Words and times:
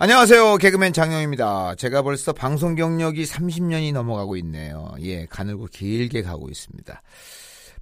안녕하세요. 0.00 0.58
개그맨 0.58 0.92
장영입니다. 0.92 1.74
제가 1.74 2.02
벌써 2.02 2.32
방송 2.32 2.76
경력이 2.76 3.24
30년이 3.24 3.92
넘어가고 3.92 4.36
있네요. 4.36 4.94
예, 5.00 5.26
가늘고 5.26 5.66
길게 5.66 6.22
가고 6.22 6.48
있습니다. 6.48 7.02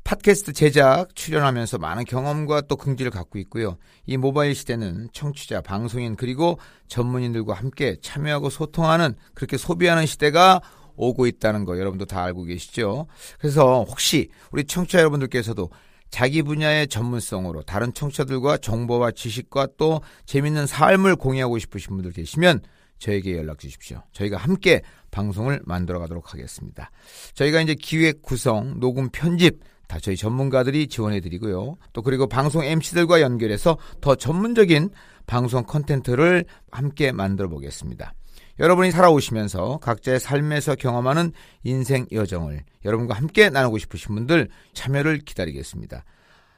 팟캐스트 0.02 0.54
제작, 0.54 1.14
출연하면서 1.14 1.76
많은 1.76 2.04
경험과 2.04 2.62
또 2.62 2.76
긍지를 2.76 3.10
갖고 3.10 3.38
있고요. 3.40 3.76
이 4.06 4.16
모바일 4.16 4.54
시대는 4.54 5.10
청취자, 5.12 5.60
방송인 5.60 6.16
그리고 6.16 6.58
전문인들과 6.88 7.52
함께 7.52 7.98
참여하고 8.00 8.48
소통하는 8.48 9.14
그렇게 9.34 9.58
소비하는 9.58 10.06
시대가 10.06 10.62
오고 10.96 11.26
있다는 11.26 11.66
거 11.66 11.78
여러분도 11.78 12.06
다 12.06 12.24
알고 12.24 12.44
계시죠? 12.44 13.08
그래서 13.38 13.84
혹시 13.86 14.30
우리 14.52 14.64
청취자 14.64 15.00
여러분들께서도 15.00 15.68
자기 16.10 16.42
분야의 16.42 16.88
전문성으로 16.88 17.62
다른 17.62 17.92
청취자들과 17.92 18.58
정보와 18.58 19.10
지식과 19.12 19.68
또 19.76 20.00
재밌는 20.24 20.66
삶을 20.66 21.16
공유하고 21.16 21.58
싶으신 21.58 21.94
분들 21.96 22.12
계시면 22.12 22.60
저에게 22.98 23.36
연락 23.36 23.58
주십시오. 23.58 24.02
저희가 24.12 24.36
함께 24.36 24.82
방송을 25.10 25.60
만들어 25.64 25.98
가도록 25.98 26.32
하겠습니다. 26.32 26.90
저희가 27.34 27.60
이제 27.60 27.74
기획 27.74 28.22
구성, 28.22 28.80
녹음 28.80 29.10
편집 29.10 29.60
다 29.88 29.98
저희 30.00 30.16
전문가들이 30.16 30.88
지원해 30.88 31.20
드리고요. 31.20 31.76
또 31.92 32.02
그리고 32.02 32.26
방송 32.26 32.64
MC들과 32.64 33.20
연결해서 33.20 33.78
더 34.00 34.14
전문적인 34.14 34.90
방송 35.26 35.64
컨텐츠를 35.64 36.44
함께 36.70 37.12
만들어 37.12 37.48
보겠습니다. 37.48 38.12
여러분이 38.58 38.90
살아오시면서 38.90 39.78
각자의 39.82 40.20
삶에서 40.20 40.74
경험하는 40.76 41.32
인생 41.62 42.06
여정을 42.10 42.62
여러분과 42.84 43.14
함께 43.14 43.50
나누고 43.50 43.78
싶으신 43.78 44.14
분들 44.14 44.48
참여를 44.72 45.18
기다리겠습니다. 45.18 46.04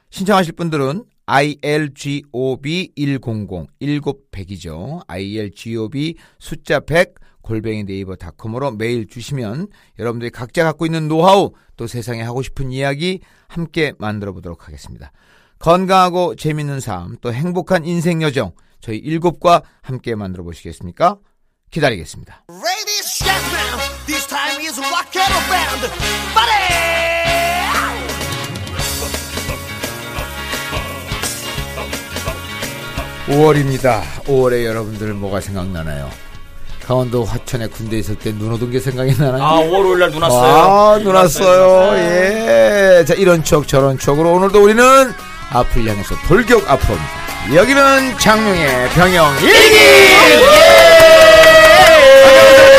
신청하실 0.09 0.53
분들은 0.53 1.05
ILGOB 1.25 2.93
100 2.95 3.21
1900이죠. 3.21 5.01
ILGOB 5.07 6.15
숫자 6.39 6.79
100 6.79 7.15
골뱅이 7.41 7.83
네이버 7.83 8.15
닷컴으로 8.15 8.71
메일 8.71 9.07
주시면 9.07 9.67
여러분들이 9.97 10.31
각자 10.31 10.63
갖고 10.63 10.85
있는 10.85 11.07
노하우 11.07 11.51
또 11.77 11.87
세상에 11.87 12.21
하고 12.21 12.41
싶은 12.41 12.71
이야기 12.71 13.19
함께 13.47 13.93
만들어 13.99 14.33
보도록 14.33 14.67
하겠습니다. 14.67 15.11
건강하고 15.59 16.35
재밌는 16.35 16.79
삶 16.79 17.17
또 17.21 17.33
행복한 17.33 17.85
인생 17.85 18.21
여정 18.21 18.53
저희 18.79 18.97
일곱과 18.97 19.61
함께 19.81 20.15
만들어 20.15 20.43
보시겠습니까? 20.43 21.17
기다리겠습니다. 21.71 22.43
Ladies, 22.49 23.19
gentlemen, 23.19 24.05
this 24.07 24.25
time 24.27 24.59
is 24.61 24.79
rock 24.79 25.13
and 25.15 25.29
roll 25.29 25.47
band. 25.49 25.81
Buddy! 26.33 27.79
5월입니다. 33.27 34.01
5월에 34.25 34.65
여러분들 34.65 35.13
뭐가 35.13 35.39
생각나나요? 35.41 36.09
강원도 36.85 37.23
화천에 37.23 37.67
군대 37.67 37.99
있을 37.99 38.15
때 38.15 38.31
눈 38.33 38.51
오던 38.53 38.71
게 38.71 38.79
생각이 38.79 39.15
나나요? 39.19 39.43
아, 39.43 39.59
5월 39.59 39.83
5일 39.83 39.99
날눈 39.99 40.21
왔어요. 40.23 40.53
아, 40.55 40.97
눈 41.03 41.13
왔어요. 41.15 41.95
예. 41.97 43.05
자, 43.05 43.13
이런 43.13 43.43
추억, 43.43 43.67
저런 43.67 43.99
추억으로 43.99 44.33
오늘도 44.33 44.63
우리는 44.63 45.13
앞을 45.51 45.87
향해서 45.87 46.15
돌격 46.27 46.69
앞으로입니다. 46.69 47.55
여기는 47.55 48.17
장룡의 48.17 48.89
병영 48.89 49.35
일기! 49.43 50.88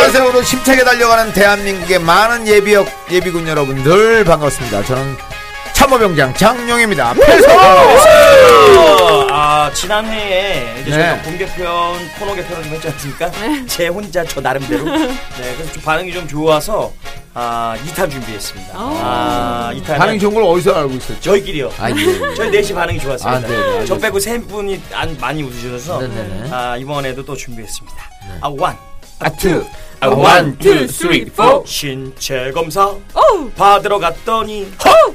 안녕하세요. 0.00 0.30
오늘 0.30 0.42
힘차게 0.42 0.82
달려가는 0.82 1.30
대한민국의 1.34 1.98
많은 1.98 2.46
예비역, 2.46 2.86
예비군 3.10 3.46
여러분들 3.46 4.24
반갑습니다. 4.24 4.82
저는 4.82 5.14
참모병장 5.74 6.32
장용입니다. 6.32 7.12
패서! 7.12 7.48
아, 9.30 9.70
지난 9.74 10.06
회에 10.06 10.80
이제 10.80 10.90
네. 10.90 11.02
저희가 11.02 11.22
본 11.22 11.36
개편, 11.36 11.68
코너 12.18 12.34
개편을 12.34 12.62
좀 12.62 12.72
했지 12.72 12.88
않습니까? 12.88 13.30
제 13.66 13.88
혼자 13.88 14.24
저 14.24 14.40
나름대로. 14.40 14.84
네, 14.96 15.54
그래서 15.54 15.70
좀 15.70 15.82
반응이 15.82 16.14
좀 16.14 16.26
좋아서, 16.26 16.90
아, 17.34 17.76
2탄 17.86 18.10
준비했습니다. 18.10 18.72
아, 18.74 19.70
2탄. 19.74 19.98
반응 19.98 20.18
좋은 20.18 20.32
걸 20.32 20.44
어디서 20.44 20.76
알고 20.76 20.94
있었죠? 20.94 21.20
저희끼리요. 21.20 21.70
아, 21.78 21.90
예. 21.90 21.94
저희 22.34 22.48
넷이 22.50 22.72
반응이 22.72 22.98
좋았습니다. 23.00 23.30
아, 23.36 23.40
네, 23.40 23.78
네. 23.80 23.84
저 23.84 23.98
빼고 23.98 24.18
세 24.18 24.40
분이 24.40 24.80
안, 24.94 25.14
많이 25.20 25.42
웃으셔서, 25.42 26.00
네네네. 26.00 26.48
아, 26.50 26.76
이번에도 26.78 27.22
또 27.22 27.36
준비했습니다. 27.36 27.96
아, 28.40 28.48
one. 28.48 28.74
아, 29.18 29.28
two. 29.32 29.62
아, 30.02 30.08
one, 30.08 30.56
two, 30.58 30.88
three, 30.88 31.26
four. 31.26 31.62
신체 31.66 32.50
검사 32.52 32.90
받으러 33.56 33.98
갔더니 33.98 34.66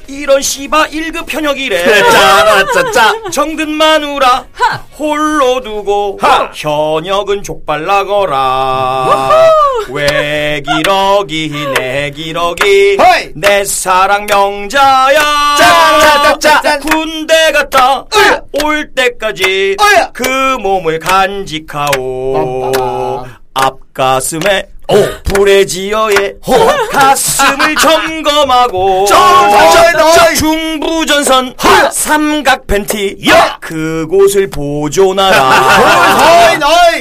이런 0.07 0.39
씨바 0.41 0.87
1급 0.87 1.27
현역이래. 1.27 1.83
짜짜짜. 2.11 3.13
정든 3.31 3.69
마누라 3.71 4.45
홀로 4.97 5.59
두고 5.61 6.19
현역은 6.53 7.41
족발나거라. 7.43 9.09
왜 9.89 10.61
기러기 10.65 11.51
내 11.75 12.11
기러기 12.11 12.97
허이! 12.97 13.31
내 13.35 13.63
사랑 13.65 14.25
명자야. 14.27 15.55
짜짜짜짜. 15.57 16.79
군대 16.79 17.51
갔다 17.51 18.05
올 18.63 18.91
때까지 18.93 19.77
어야! 19.81 20.11
그 20.13 20.23
몸을 20.59 20.99
간직하오. 20.99 22.71
앞가슴에 23.53 24.67
불의 25.23 25.65
지어에 25.67 26.35
가슴을 26.91 27.75
점검하고 27.81 29.05
점검! 29.05 30.35
중부전선 30.35 31.55
삼각 31.91 32.67
팬티 32.67 33.17
그곳을 33.59 34.49
보존하라! 34.49 35.51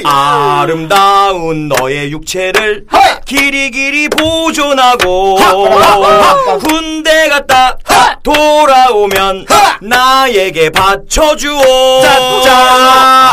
아름다운 0.03 1.69
너의 1.69 2.11
육체를 2.11 2.85
길이 3.25 3.71
길이 3.71 4.09
보존하고 4.09 5.37
군대 6.59 7.29
갔다 7.29 7.77
돌아오면 8.23 9.45
나에게 9.81 10.69
바쳐주오. 10.71 11.59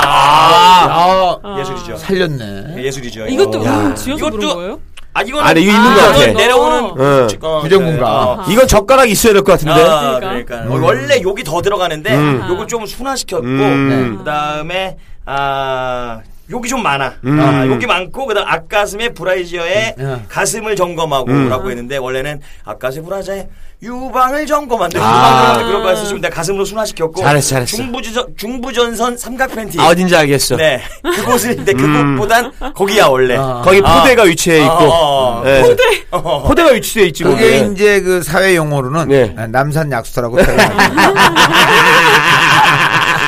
아, 0.05 1.39
아, 1.43 1.59
예술이죠 1.61 1.97
살렸네. 1.97 2.72
예술이죠 2.83 3.27
이것도 3.27 3.59
이거. 3.63 3.71
음 3.71 3.95
지어서 3.95 4.27
이것도- 4.27 4.31
부른 4.33 4.55
거예요? 4.55 4.81
아 5.15 5.21
이거는 5.23 5.47
아니, 5.47 5.63
이거 5.63 5.73
있는 5.73 5.95
것 5.95 6.01
같아. 6.01 6.17
이건 6.23 6.35
내려오는 6.37 6.85
어. 6.85 7.29
어. 7.29 8.37
어. 8.41 8.45
이건 8.49 8.67
젓가락 8.67 9.11
있어야 9.11 9.35
될 9.35 9.43
것 9.43 9.53
같은데. 9.53 9.73
아, 9.73 10.17
그러니까. 10.19 10.43
그러니까. 10.63 10.75
어, 10.75 10.81
원래 10.87 11.21
욕이 11.21 11.45
더 11.45 11.61
들어가는데 11.61 12.15
음. 12.17 12.43
요걸 12.49 12.67
좀 12.67 12.87
순화시켰고 12.87 13.45
음. 13.47 14.15
그다음에 14.19 14.97
아 15.27 16.21
욕이 16.53 16.69
좀 16.69 16.83
많아. 16.83 17.15
음. 17.25 17.41
아, 17.41 17.67
욕이 17.67 17.87
많고 17.87 18.27
그다음 18.27 18.47
앞가슴에 18.47 19.09
브라이지어에 19.11 19.95
음. 19.99 20.25
가슴을 20.29 20.77
점검하고라고 20.77 21.71
했는데 21.71 21.97
원래는 21.97 22.41
앞가슴 22.65 23.05
브라자에 23.05 23.49
유방을 23.83 24.47
점검한대. 24.47 24.99
아. 25.01 25.55
유방을 25.55 25.67
그런 25.67 25.83
거 25.83 25.89
해서 25.89 26.07
좀 26.07 26.21
내가 26.21 26.37
가슴으로 26.37 26.65
순화시켰고 26.65 27.23
잘했어, 27.23 27.49
잘했어. 27.49 27.77
중부전 27.77 28.27
중부전선 28.37 29.17
삼각 29.17 29.55
팬티. 29.55 29.81
아, 29.81 29.89
어딘지 29.89 30.15
알겠어. 30.15 30.57
네. 30.57 30.83
그곳을 31.03 31.57
근데 31.57 31.73
그곳보단 31.73 32.53
거기야 32.75 33.07
원래. 33.07 33.37
아. 33.37 33.63
거기 33.65 33.81
아. 33.83 34.03
포대가 34.03 34.23
위치해 34.25 34.59
있고. 34.59 34.71
어, 34.71 35.41
어. 35.41 35.47
예. 35.47 35.63
어. 36.11 36.43
포대가 36.47 36.71
위치해 36.71 37.07
있지. 37.07 37.25
뭐. 37.25 37.35
그게 37.35 37.61
예. 37.61 37.71
이제 37.73 38.01
그 38.03 38.23
사회 38.23 38.55
용어로는 38.55 39.09
네. 39.09 39.35
남산 39.49 39.91
약수터라고 39.91 40.37
표현하죠. 40.37 40.73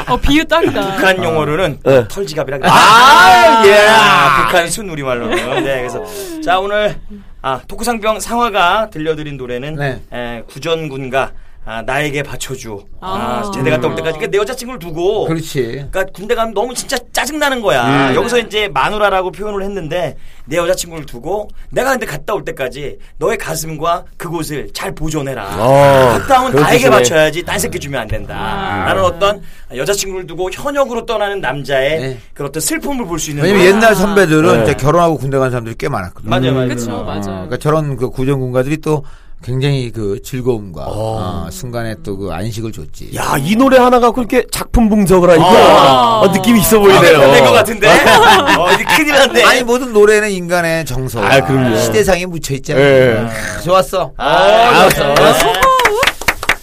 어 0.09 0.17
비유 0.17 0.45
딱이다. 0.45 0.97
북한 0.97 1.23
용어로는 1.23 1.79
네. 1.85 2.09
털지갑이라 2.09 2.59
아, 2.63 3.63
예. 3.67 3.87
아, 3.89 4.43
북한 4.45 4.69
순 4.69 4.89
우리말로는. 4.91 5.65
네, 5.65 5.79
그래서 5.79 6.05
자 6.43 6.59
오늘 6.59 6.97
아 7.43 7.61
토크상병 7.67 8.21
상화가 8.21 8.91
들려드린 8.91 9.37
노래는 9.37 9.75
네. 9.77 10.03
에, 10.13 10.43
구전군가 10.49 11.33
아, 11.67 11.81
나에게 11.83 12.23
받쳐줘. 12.23 12.79
아, 13.01 13.43
아. 13.47 13.51
제대 13.51 13.71
갔다 13.71 13.89
올 13.89 13.95
때까지 13.95 14.19
그러니까 14.19 14.31
내 14.31 14.39
여자친구를 14.39 14.79
두고. 14.79 15.25
그렇지. 15.27 15.63
그러니까 15.63 16.05
군대 16.13 16.35
가면 16.35 16.53
너무 16.53 16.75
진짜 16.75 16.97
짜증 17.13 17.39
나는 17.39 17.63
거야. 17.63 18.11
음. 18.11 18.15
여기서 18.17 18.39
이제 18.39 18.69
마누라라고 18.69 19.31
표현을 19.33 19.63
했는데 19.63 20.17
내 20.45 20.57
여자친구를 20.59 21.07
두고 21.07 21.49
내가 21.71 21.93
근데 21.93 22.05
갔다 22.05 22.35
올 22.35 22.45
때까지 22.45 22.99
너의 23.19 23.39
가슴과 23.39 24.05
그곳을 24.19 24.69
잘 24.75 24.95
보존해라. 24.95 25.43
어, 25.59 26.19
갔다 26.19 26.43
오면 26.43 26.55
나에게. 26.61 26.91
바쳐야지 26.91 27.43
딴 27.45 27.59
새끼 27.59 27.81
주면 27.81 28.03
안 28.03 28.09
된다. 28.09 28.35
아. 28.39 28.85
나는 28.85 29.03
어떤 29.03 29.41
여자친구를 29.75 30.27
두고 30.27 30.51
현역으로 30.53 31.07
떠나는 31.07 31.41
남자의 31.41 32.01
네. 32.01 32.19
그런 32.35 32.49
어떤 32.51 32.61
슬픔을 32.61 33.07
볼 33.07 33.19
수 33.19 33.31
있는 33.31 33.43
왜냐면 33.45 33.65
거야. 33.65 33.75
옛날 33.75 33.95
선배들은 33.95 34.57
네. 34.59 34.63
이제 34.65 34.75
결혼하고 34.75 35.17
군대 35.17 35.39
간 35.39 35.51
사람들이 35.51 35.77
꽤 35.79 35.89
많았거든. 35.89 36.29
맞아요, 36.29 36.53
맞아요. 36.53 36.69
그쵸, 36.69 36.93
어, 36.95 37.05
맞아요. 37.05 37.23
그러니까 37.23 37.57
저런 37.57 37.97
그 37.97 38.11
구정군가들이 38.11 38.79
또 38.83 39.05
굉장히 39.45 39.91
그 39.93 40.21
즐거움과 40.25 40.85
어, 40.87 41.49
순간에 41.51 41.95
또 42.03 42.15
그 42.17 42.31
안식을 42.33 42.73
줬지. 42.73 43.11
야, 43.17 43.37
이 43.39 43.55
노래 43.57 43.77
하나 43.77 43.99
가 44.01 44.11
그렇게 44.13 44.47
작품 44.51 44.89
분석을 44.89 45.29
하니까 45.31 45.47
아. 45.47 46.21
어, 46.21 46.29
느낌이 46.29 46.61
있어 46.61 46.79
보이네요. 46.79 47.03
된것 47.33 47.53
같은데. 47.53 47.89
어, 48.57 48.73
이제 48.73 48.85
큰일 48.85 49.13
났네. 49.15 49.43
아니 49.43 49.63
모든 49.65 49.93
노래는 49.93 50.31
인간의 50.31 50.85
정서와 50.87 51.27
아, 51.27 51.41
그럼요. 51.45 51.77
시대상에 51.79 52.25
묻혀 52.27 52.55
있잖아. 52.55 52.81
예. 52.81 53.27
좋았어. 53.65 54.13
아, 54.17 54.89
좋았어. 54.89 55.15
네. 55.15 55.61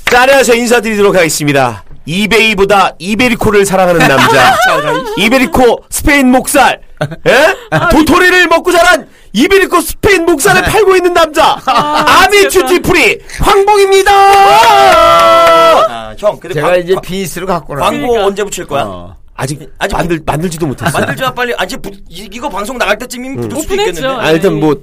자, 0.10 0.22
안녕하세요. 0.24 0.56
인사드리도록 0.58 1.16
하겠습니다. 1.16 1.84
이베이보다 2.06 2.96
이베리코를 3.00 3.66
사랑하는 3.66 4.08
남자. 4.08 4.56
이베리코 5.18 5.84
스페인 5.90 6.32
목살. 6.32 6.82
예? 7.28 7.56
도토리를 7.92 8.48
먹고 8.48 8.72
자란 8.72 9.08
이베리코 9.34 9.82
스페인 9.82 10.26
목살을 10.26 10.62
팔고 10.64 10.96
있는 10.96 11.14
남자. 11.14 11.58
아 11.66 12.28
미 12.32 12.48
튜티프리 12.48 13.20
황봉입니다. 13.40 14.12
아, 15.90 16.16
형, 16.18 16.40
근데 16.40 16.54
제가 16.56 16.68
광, 16.70 16.80
이제 16.80 16.94
광- 16.94 17.02
비즈로 17.02 17.46
갖고 17.48 17.76
나. 17.76 17.82
광고 17.82 18.16
언제 18.20 18.44
붙일 18.44 18.66
거야? 18.66 18.84
어. 18.84 19.16
아직 19.36 19.72
아직 19.80 19.96
만들 19.96 20.22
만들지도 20.26 20.68
못했어. 20.68 20.98
만들자 21.00 21.34
빨리. 21.34 21.54
아직 21.58 21.82
부- 21.82 21.90
이- 22.10 22.30
이거 22.32 22.48
방송 22.50 22.78
나갈 22.78 22.98
때쯤이면 22.98 23.50
붙을 23.50 23.62
수도 23.62 23.74
오픈했죠. 23.74 23.90
있겠는데. 24.02 24.24
아, 24.28 24.32
일단 24.32 24.60
뭐 24.60 24.76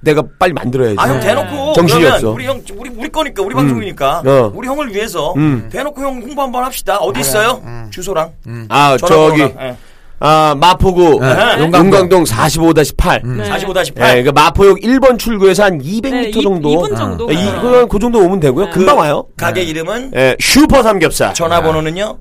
내가 0.00 0.22
빨리 0.38 0.52
만들어야지. 0.52 0.96
아, 0.98 1.08
형 1.08 1.20
대놓고 1.20 1.72
정신이 1.74 2.00
그러면 2.00 2.14
없어. 2.16 2.30
우리 2.30 2.46
형 2.46 2.62
우리 2.76 2.90
우리 2.96 3.08
거니까 3.10 3.42
우리 3.42 3.54
방송이니까 3.54 4.22
어. 4.24 4.52
우리 4.54 4.66
형을 4.68 4.94
위해서 4.94 5.34
음. 5.36 5.68
대놓고 5.70 6.00
형 6.02 6.22
홍보 6.22 6.42
한번 6.42 6.64
합시다. 6.64 6.96
어디 6.98 7.20
있어요? 7.20 7.62
주소랑 7.90 8.30
아 8.68 8.96
저기. 8.98 9.42
예. 9.42 9.76
아 10.22 10.54
마포구 10.58 11.18
네. 11.22 11.60
용광동 11.60 12.24
45-8. 12.24 13.22
네. 13.38 13.50
45-8. 13.50 14.16
예, 14.18 14.22
그 14.22 14.28
마포역 14.28 14.78
1번 14.80 15.18
출구에서 15.18 15.64
한 15.64 15.78
200m 15.80 16.10
네, 16.10 16.28
이- 16.28 16.42
정도. 16.42 16.70
이분 16.72 16.94
정도. 16.94 17.28
예, 17.32 17.34
이거 17.34 17.86
그 17.86 17.98
정도 17.98 18.18
오면 18.18 18.38
되고요. 18.40 18.66
네. 18.66 18.70
금방 18.70 18.98
와요. 18.98 19.24
가게 19.38 19.62
이름은 19.62 20.12
예, 20.14 20.36
슈퍼 20.38 20.82
삼겹살. 20.82 21.32
전화번호는요? 21.32 22.18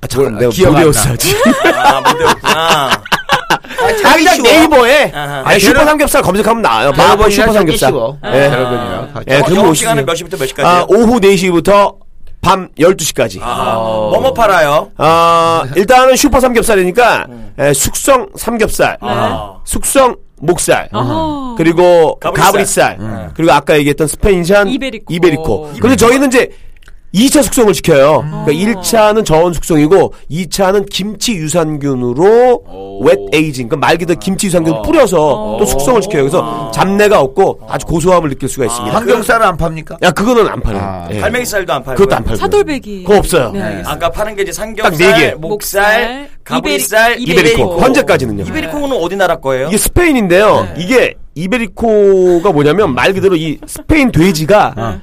아, 0.00 0.06
잠깐 0.06 0.32
뭘, 0.32 0.40
내가 0.40 0.50
기억 0.50 0.68
못안 0.70 0.80
외웠어. 0.82 1.08
아, 1.10 2.00
못 2.00 2.18
배웠구나. 2.18 2.90
당장 4.02 4.42
네이버에 4.42 5.12
아하. 5.14 5.42
아니, 5.44 5.60
슈퍼 5.60 5.84
삼겹살 5.84 6.22
검색하면 6.22 6.62
나와요. 6.62 6.92
마포 6.96 7.28
슈퍼 7.30 7.52
삼겹살. 7.52 7.92
예. 8.26 8.28
예. 8.38 8.44
여러분이요. 8.46 9.08
예, 9.28 9.36
어, 9.38 9.42
그럼 9.44 9.56
영업 9.58 9.70
오시죠. 9.70 9.74
시간은 9.74 10.06
몇 10.06 10.14
시부터 10.14 10.36
몇 10.36 10.46
시까지요? 10.46 10.66
아, 10.70 10.86
오후 10.88 11.20
4시부터 11.20 11.94
밤 12.40 12.68
12시까지. 12.78 13.40
아, 13.42 13.74
뭐뭐 13.74 14.32
팔아요? 14.34 14.90
아, 14.96 15.64
일단은 15.74 16.16
슈퍼 16.16 16.38
삼겹살이니까 16.40 17.26
예, 17.60 17.72
숙성 17.72 18.28
삼겹살, 18.36 18.96
아. 19.00 19.56
숙성 19.64 20.16
목살, 20.38 20.88
어허. 20.92 21.54
그리고 21.56 22.18
가브리살. 22.20 22.46
가브리살, 22.98 23.30
그리고 23.34 23.52
아까 23.52 23.76
얘기했던 23.78 24.06
스페인산 24.06 24.68
이베리코. 24.68 25.12
이베리코. 25.14 25.72
근데 25.80 25.96
저희는 25.96 26.28
이제 26.28 26.50
2차 27.14 27.42
숙성을 27.42 27.72
시켜요. 27.72 28.24
그러니까 28.44 28.80
1차는 28.80 29.24
저온 29.24 29.52
숙성이고 29.54 30.12
2차는 30.30 30.86
김치 30.90 31.34
유산균으로 31.34 32.64
웻 33.02 33.28
에이징, 33.32 33.68
그러니까 33.68 33.86
말 33.86 33.96
그대로 33.96 34.18
김치 34.18 34.46
유산균 34.48 34.82
뿌려서 34.82 35.56
또 35.58 35.64
숙성을 35.64 36.02
시켜요. 36.02 36.22
그래서 36.22 36.70
잡내가 36.74 37.20
없고 37.20 37.60
아주 37.68 37.86
고소함을 37.86 38.28
느낄 38.30 38.48
수가 38.48 38.66
있습니다. 38.66 38.94
한경쌀은 38.96 39.46
안 39.46 39.56
팝니까? 39.56 39.96
야, 40.02 40.10
그거는 40.10 40.48
안 40.48 40.60
팔아요. 40.60 40.82
아, 40.82 41.08
예. 41.10 41.20
갈매기살도 41.20 41.72
안 41.72 41.82
팔고. 41.82 41.98
그것도 41.98 42.16
안 42.16 42.24
팔고. 42.24 42.36
사돌배기. 42.38 43.04
그거 43.04 43.18
없어요. 43.18 43.50
네, 43.52 43.60
알겠습니다. 43.62 43.90
아까 43.92 44.10
파는 44.10 44.36
게 44.36 44.42
이제 44.42 44.52
삼겹살, 44.52 45.14
개. 45.20 45.34
목살, 45.36 46.28
가브리살, 46.44 47.16
이베리- 47.16 47.20
이베리코. 47.22 47.40
이베리코. 47.62 47.80
현재까지는요. 47.80 48.44
이베리코는 48.44 48.96
어디 49.00 49.16
나라 49.16 49.36
거예요? 49.36 49.68
이게 49.68 49.76
스페인인데요. 49.78 50.68
이게 50.76 51.14
이베리코가 51.34 52.52
뭐냐면 52.52 52.94
말 52.94 53.12
그대로 53.12 53.36
이 53.36 53.58
스페인 53.66 54.10
돼지가 54.12 55.00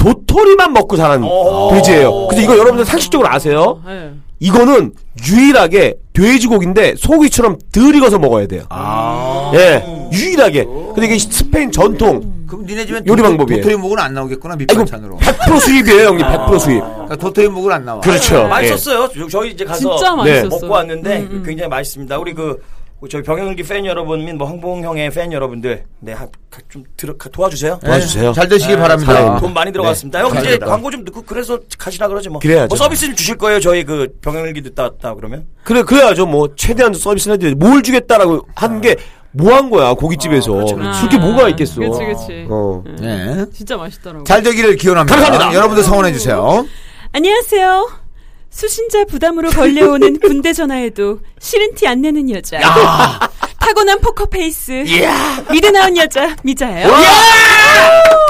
도토리만 0.00 0.72
먹고 0.72 0.96
자란 0.96 1.22
오. 1.22 1.70
돼지예요. 1.74 2.26
그래서 2.28 2.42
이거 2.42 2.54
여러분들 2.56 2.86
상식적으로 2.86 3.28
아세요? 3.28 3.82
네. 3.86 4.12
이거는 4.40 4.92
유일하게 5.28 5.96
돼지고기인데 6.14 6.94
소고기처럼 6.96 7.58
덜 7.70 7.94
익어서 7.94 8.18
먹어야 8.18 8.46
돼요. 8.46 8.62
아. 8.70 9.52
예, 9.54 9.84
유일하게. 10.10 10.64
근데 10.64 11.04
이게 11.06 11.18
스페인 11.18 11.70
전통. 11.70 12.46
그럼 12.46 12.64
니네 12.64 12.86
집엔 12.86 13.06
요리 13.06 13.22
방법이에요. 13.22 13.60
도토리 13.62 13.76
묵은 13.76 13.98
안 13.98 14.14
나오겠구나 14.14 14.56
밑반찬으로. 14.56 15.18
100% 15.18 15.60
수입이에요, 15.60 16.06
형님. 16.08 16.26
100% 16.26 16.58
수입. 16.58 16.80
그러니까 16.80 17.16
도토리 17.16 17.48
묵은 17.48 17.70
안 17.72 17.84
나와. 17.84 18.00
그렇죠. 18.00 18.48
맛있었어요. 18.48 19.08
저- 19.14 19.28
저희 19.28 19.50
이제 19.50 19.64
가서 19.66 19.96
진짜 19.96 20.10
네. 20.12 20.16
맛있었어. 20.16 20.48
먹고 20.48 20.68
왔는데 20.68 21.28
굉장히 21.44 21.68
맛있습니다. 21.68 22.18
우리 22.18 22.32
그 22.32 22.60
저희 23.08 23.22
병영기 23.22 23.62
팬 23.62 23.86
여러분 23.86 24.24
및 24.26 24.34
뭐 24.34 24.46
황봉 24.46 24.84
형의 24.84 25.10
팬 25.10 25.32
여러분들 25.32 25.84
네, 26.00 26.12
한- 26.12 26.28
가- 26.50 26.60
좀 26.68 26.84
들어 26.98 27.16
가- 27.16 27.30
도와주세요. 27.30 27.78
예. 27.82 27.86
도와주세요. 27.86 28.32
잘 28.34 28.46
되시길 28.48 28.76
바랍니다. 28.76 29.12
사랑입니다. 29.12 29.40
돈 29.40 29.54
많이 29.54 29.72
들어갔습니다. 29.72 30.18
형 30.20 30.26
이제 30.26 30.34
감사합니다. 30.34 30.66
광고 30.66 30.90
좀 30.90 31.04
넣고 31.04 31.22
그래서 31.22 31.58
가시라 31.78 32.08
그러지 32.08 32.28
뭐. 32.28 32.40
그래야죠. 32.40 32.68
뭐 32.68 32.76
서비스 32.76 33.06
좀 33.06 33.14
주실 33.16 33.38
거예요. 33.38 33.58
저희 33.58 33.84
그 33.84 34.08
병영기 34.20 34.60
듣다 34.62 34.82
왔다 34.82 35.14
그러면. 35.14 35.46
그래, 35.64 35.82
그래야죠. 35.82 36.26
뭐, 36.26 36.54
최대한 36.56 36.92
서비스를 36.92 37.36
해줘야지. 37.36 37.54
뭘 37.54 37.82
주겠다라고 37.82 38.46
하는 38.54 38.80
게뭐 38.82 39.54
한 39.54 39.70
거야, 39.70 39.94
고깃집에서. 39.94 40.52
그렇죠, 40.52 40.76
줄게 41.00 41.16
뭐가 41.18 41.48
있겠어. 41.50 41.76
그렇지, 41.80 41.98
그렇지. 42.00 42.46
어. 42.50 42.84
예. 43.02 43.46
진짜 43.54 43.76
맛있더라고. 43.78 44.24
잘 44.24 44.42
되기를 44.42 44.76
기원합니다. 44.76 45.16
감사합니다. 45.16 45.54
여러분들 45.54 45.82
성원해 45.84 46.12
주세요. 46.12 46.66
안녕하세요. 47.12 47.99
수신자 48.50 49.04
부담으로 49.04 49.50
걸려오는 49.50 50.18
군대 50.20 50.52
전화에도 50.52 51.20
싫은 51.40 51.74
티 51.74 51.86
안 51.86 52.02
내는 52.02 52.28
여자. 52.30 52.58
타고난 53.58 54.00
포커페이스. 54.00 54.84
미드 55.50 55.66
나온 55.68 55.96
여자 55.96 56.34
미자예요. 56.42 56.88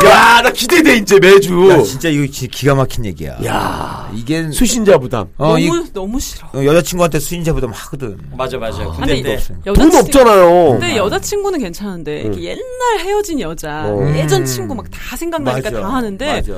야, 0.06 0.40
나 0.43 0.50
기대돼, 0.50 0.96
이제 0.96 1.19
매주. 1.19 1.69
야, 1.70 1.82
진짜 1.82 2.08
이거 2.08 2.31
지- 2.31 2.49
기가 2.49 2.75
막힌 2.75 3.05
얘기야. 3.05 3.37
야. 3.44 4.11
이게 4.14 4.50
수신자 4.50 4.99
부담. 4.99 5.26
어, 5.37 5.49
너무 5.49 5.58
이 5.61 5.70
너무 5.93 6.20
싫어. 6.20 6.49
어, 6.55 6.64
여자친구한테 6.64 7.19
수신자 7.20 7.52
부담 7.52 7.70
하거든. 7.70 8.19
맞아 8.37 8.56
맞아. 8.58 8.84
근데 8.99 9.16
근데 9.16 9.34
없어요. 9.34 9.58
돈 9.75 9.90
여자친- 9.90 10.00
없잖아요. 10.05 10.70
근데 10.78 10.96
여자친구는 10.96 11.58
괜찮은데 11.61 12.23
이렇게 12.23 12.43
옛날 12.43 12.99
헤어진 13.00 13.40
여자 13.40 13.84
어. 13.87 14.14
예전 14.16 14.44
친구 14.44 14.75
막 14.75 14.87
다 14.90 15.16
생각나니까 15.16 15.70
다 15.70 15.88
하는데 15.94 16.26
맞아. 16.26 16.52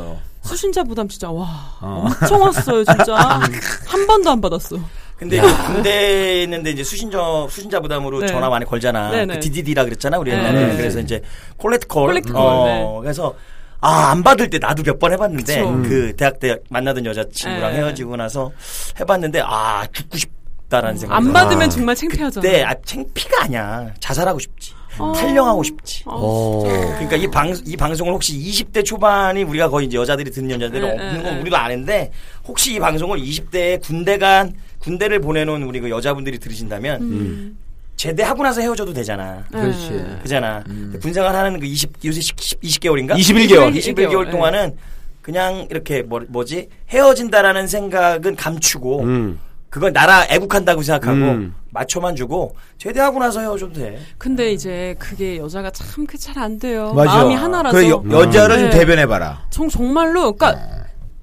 수신자 0.53 0.85
부담 0.85 1.09
진짜 1.09 1.31
와 1.31 1.77
엄청 1.81 2.41
왔어요 2.43 2.85
진짜 2.85 3.15
한 3.87 4.07
번도 4.07 4.31
안 4.31 4.41
받았어. 4.41 4.77
근데 5.17 5.37
이제 5.39 5.47
군대 5.67 6.43
있는데 6.43 6.71
이제 6.71 6.83
수신자 6.85 7.19
수신자 7.49 7.81
부담으로 7.81 8.21
네. 8.21 8.27
전화 8.27 8.49
많이 8.49 8.65
걸잖아. 8.65 9.11
네네. 9.11 9.35
그 9.35 9.41
DDD라 9.41 9.85
그랬잖아 9.85 10.19
우리 10.19 10.31
네. 10.33 10.39
옛날에. 10.39 10.67
네. 10.67 10.77
그래서 10.77 10.99
이제 11.01 11.23
콜렉트 11.57 11.87
콜. 11.87 12.07
콜렉트 12.09 12.33
콜, 12.33 12.41
어, 12.41 12.65
네. 12.67 12.87
그래서 13.03 13.35
아 13.81 14.11
안 14.13 14.23
받을 14.23 14.49
때 14.51 14.59
나도 14.59 14.83
몇 14.85 14.99
번 14.99 15.13
해봤는데 15.13 15.57
그쵸. 15.61 15.83
그 15.89 16.15
대학 16.17 16.39
때 16.39 16.57
만나던 16.71 17.05
여자친구랑 17.07 17.73
네. 17.73 17.79
헤어지고 17.79 18.17
나서 18.17 18.53
해봤는데 19.01 19.43
아 19.45 19.85
죽고 19.93 20.19
싶다라는 20.19 20.99
생각. 20.99 21.17
안 21.17 21.33
받으면 21.33 21.69
정말 21.71 21.95
창피하잖아. 21.97 22.43
그때 22.43 22.63
아 22.65 22.75
창피가 22.85 23.45
아니야. 23.45 23.89
자살하고 24.01 24.39
싶지. 24.39 24.73
어. 24.99 25.12
탈령하고 25.12 25.62
싶지. 25.62 26.05
어. 26.06 26.62
그러니까 26.65 27.17
이 27.17 27.27
방, 27.29 27.55
이 27.65 27.77
방송을 27.77 28.12
혹시 28.12 28.39
20대 28.39 28.85
초반이 28.85 29.43
우리가 29.43 29.69
거의 29.69 29.87
이제 29.87 29.97
여자들이 29.97 30.31
듣는 30.31 30.61
여자들은 30.61 30.89
네, 30.89 30.93
없는 30.93 31.17
네, 31.19 31.23
건 31.23 31.35
네. 31.35 31.41
우리도 31.41 31.56
아는데 31.56 32.11
혹시 32.44 32.75
이 32.75 32.79
방송을 32.79 33.19
20대에 33.19 33.81
군대 33.83 34.19
간, 34.19 34.53
군대를 34.79 35.21
보내놓은 35.21 35.62
우리 35.62 35.81
그 35.81 35.91
여자분들이 35.91 36.39
들으신다면 36.39 37.03
음. 37.03 37.59
제대하고 37.97 38.43
나서 38.43 38.61
헤어져도 38.61 38.93
되잖아. 38.93 39.44
네. 39.53 39.61
그렇지. 39.61 40.05
그잖아. 40.22 40.65
군생활 41.01 41.34
하는 41.34 41.61
그 41.61 41.67
20, 41.67 42.05
요새 42.05 42.20
20, 42.61 42.81
개월인가 42.81 43.15
21개월. 43.15 43.75
21개월 43.77 44.25
네. 44.27 44.31
동안은 44.31 44.77
그냥 45.20 45.69
이렇게 45.70 46.03
뭐, 46.03 46.20
뭐지? 46.29 46.69
헤어진다라는 46.89 47.69
생각은 47.69 48.34
감추고 48.34 49.03
음. 49.03 49.39
그건 49.72 49.94
나라 49.94 50.26
애국한다고 50.29 50.82
생각하고 50.82 51.17
음. 51.17 51.55
맞춰만 51.70 52.14
주고 52.14 52.55
제대하고 52.76 53.19
나서 53.19 53.41
헤어져도 53.41 53.72
돼. 53.72 53.98
근데 54.19 54.52
이제 54.52 54.94
그게 54.98 55.38
여자가 55.38 55.70
참 55.70 56.05
그 56.06 56.19
잘 56.19 56.36
안 56.38 56.58
돼요. 56.58 56.93
맞아. 56.93 57.10
마음이 57.14 57.34
하나라서. 57.34 57.74
그래, 57.74 57.88
여, 57.88 58.02
여자를 58.10 58.58
좀 58.58 58.70
네. 58.70 58.79
대변해봐라. 58.79 59.46
정 59.48 59.70
정말로 59.70 60.32
그러니까 60.32 60.60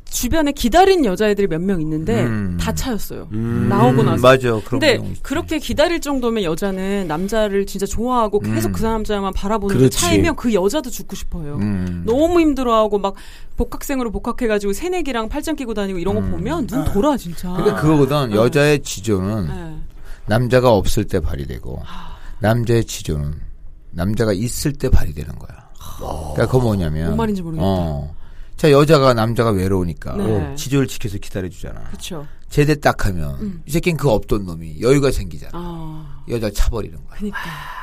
주변에 0.10 0.52
기다린 0.52 1.06
여자애들이 1.06 1.48
몇 1.48 1.60
명 1.62 1.82
있는데 1.82 2.24
음. 2.24 2.58
다 2.60 2.74
차였어요. 2.74 3.28
나오고 3.32 4.04
나서. 4.04 4.22
맞아. 4.22 4.50
그런 4.50 4.62
근데. 4.64 5.00
그렇게 5.22 5.60
기다릴 5.60 6.02
정도면 6.02 6.44
여자는 6.44 7.08
남자를 7.08 7.66
진짜 7.66 7.86
좋아하고 7.86 8.40
계속 8.40 8.72
그 8.72 8.82
남자만 8.84 9.34
바라보는 9.34 9.78
그. 9.78 9.90
차이면 9.90 10.36
그 10.36 10.54
여자도 10.54 10.90
죽고 10.90 11.16
싶어요. 11.16 11.56
음. 11.58 12.04
너무 12.06 12.40
힘들어하고 12.40 12.98
막 13.00 13.16
복학생으로 13.58 14.12
복학해가지고 14.12 14.74
새내기랑 14.74 15.30
팔짱 15.30 15.56
끼고 15.56 15.74
다니고 15.74 16.00
이런 16.00 16.16
거 16.16 16.22
보면 16.22 16.68
눈 16.68 16.84
돌아 16.86 17.16
진짜. 17.18 17.52
근데 17.54 17.72
그거거든. 17.74 18.32
여자의 18.32 18.82
지조는 18.82 19.48
네. 19.48 19.76
남자가 20.26 20.72
없을 20.72 21.06
때 21.06 21.20
발휘되고 21.20 21.82
남자의 22.40 22.86
지조는 22.86 23.34
남자가 23.92 24.32
있을 24.34 24.74
때 24.74 24.90
발휘되는 24.90 25.38
거야. 25.38 25.70
그러니까 25.98 26.46
그거 26.46 26.60
뭐냐면 26.60 27.06
뭔 27.08 27.18
말인지 27.18 27.42
모르겠다. 27.42 27.66
어. 27.68 28.16
자 28.60 28.70
여자가 28.72 29.14
남자가 29.14 29.52
외로우니까 29.52 30.18
네. 30.18 30.54
지조를 30.56 30.86
지켜서 30.86 31.18
기다려주잖아. 31.18 31.80
그렇죠. 31.88 32.28
제대 32.50 32.76
딱 32.78 33.06
하면 33.06 33.62
이 33.66 33.72
새끼는 33.72 33.96
그 33.96 34.10
없던 34.10 34.46
놈이 34.46 34.82
여유가 34.82 35.12
생기잖아. 35.12 35.52
아, 35.54 36.24
여자 36.28 36.50
차버리는 36.52 36.94
거야. 36.98 37.18
그니까. 37.20 37.38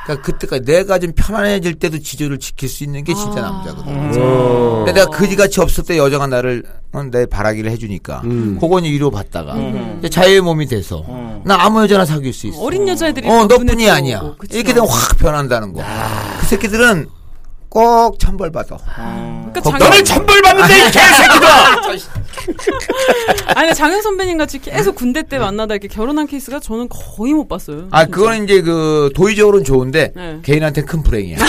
그러니까 0.05 0.27
그때까지 0.27 0.65
내가 0.67 0.99
좀 0.99 1.13
편안해질 1.17 1.77
때도 1.77 2.01
지조를 2.01 2.39
지킬 2.39 2.69
수 2.69 2.85
있는 2.85 3.05
게 3.05 3.15
진짜 3.15 3.39
아, 3.39 3.53
남자거든. 3.53 4.21
어. 4.21 4.85
근데 4.85 5.01
내가 5.01 5.07
그지같이 5.07 5.63
없을 5.63 5.83
때 5.83 5.97
여자가 5.97 6.27
나를 6.27 6.63
어, 6.93 7.03
내 7.05 7.25
바라기를 7.25 7.71
해주니까 7.71 8.21
음. 8.25 8.59
그건 8.61 8.85
위로 8.85 9.11
받다가 9.11 9.55
음. 9.55 10.03
자유의 10.11 10.43
몸이 10.43 10.67
돼서 10.67 11.07
음. 11.09 11.41
나 11.47 11.57
아무 11.65 11.81
여자나 11.85 12.05
사귈 12.05 12.35
수 12.35 12.49
있어. 12.49 12.61
어린 12.61 12.87
여자애들이 12.87 13.27
어또 13.27 13.47
너뿐이 13.47 13.89
아니야. 13.89 14.35
이렇게 14.51 14.75
되면 14.75 14.87
확 14.87 15.17
변한다는 15.17 15.73
거. 15.73 15.83
그 16.41 16.47
새끼들은 16.49 17.09
꼭 17.69 18.19
천벌 18.19 18.51
받아. 18.53 18.77
그러니까 18.77 19.53
걱정- 19.61 19.73
장영, 19.73 19.89
너는 19.91 20.05
천벌 20.05 20.43
받는데 20.43 20.79
이 20.79 20.91
개새끼들아. 20.91 21.77
아니 23.55 23.75
장영 23.75 24.01
선배님 24.03 24.39
같이 24.39 24.59
계속 24.61 24.95
군대 24.95 25.23
때 25.23 25.39
만나다 25.39 25.75
이렇게 25.75 25.89
결혼한 25.89 26.27
케이스가 26.27 26.61
저는 26.61 26.89
거의 26.89 27.33
못 27.35 27.49
봤어요. 27.49 27.89
아, 27.91 28.05
진짜. 28.05 28.17
그거는 28.17 28.45
이제 28.45 28.63
그 28.63 29.11
도의적으로는 29.15 29.65
좋은데 29.65 30.13
네. 30.15 30.39
개인한테 30.43 30.83
큰 30.83 31.03
불행이야. 31.03 31.39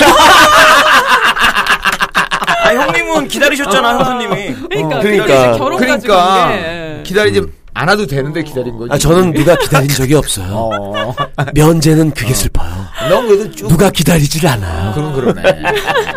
아, 2.63 2.74
형님은 2.74 3.27
기다리셨잖아, 3.29 3.97
형수님이. 4.00 4.55
그러니까, 4.69 4.97
어, 4.97 5.01
그러니까 5.01 5.25
그러니까. 5.25 5.77
그러니까 5.77 6.47
게 6.50 7.03
기다리지 7.03 7.41
않아도 7.74 8.05
되는데 8.07 8.43
기다린 8.43 8.75
거지. 8.77 8.91
아, 8.91 8.97
저는 8.97 9.31
누가 9.33 9.55
기다린 9.55 9.88
적이 9.88 10.15
없어요. 10.15 10.47
어. 10.74 11.13
면제는 11.53 12.12
그게 12.12 12.33
슬퍼요. 12.33 12.66
넌 13.10 13.28
그래도 13.28 13.52
쭉 13.52 13.68
누가 13.68 13.90
기다리질 13.90 14.46
않아요. 14.48 14.94
그럼 14.94 15.14
그러네. 15.14 15.42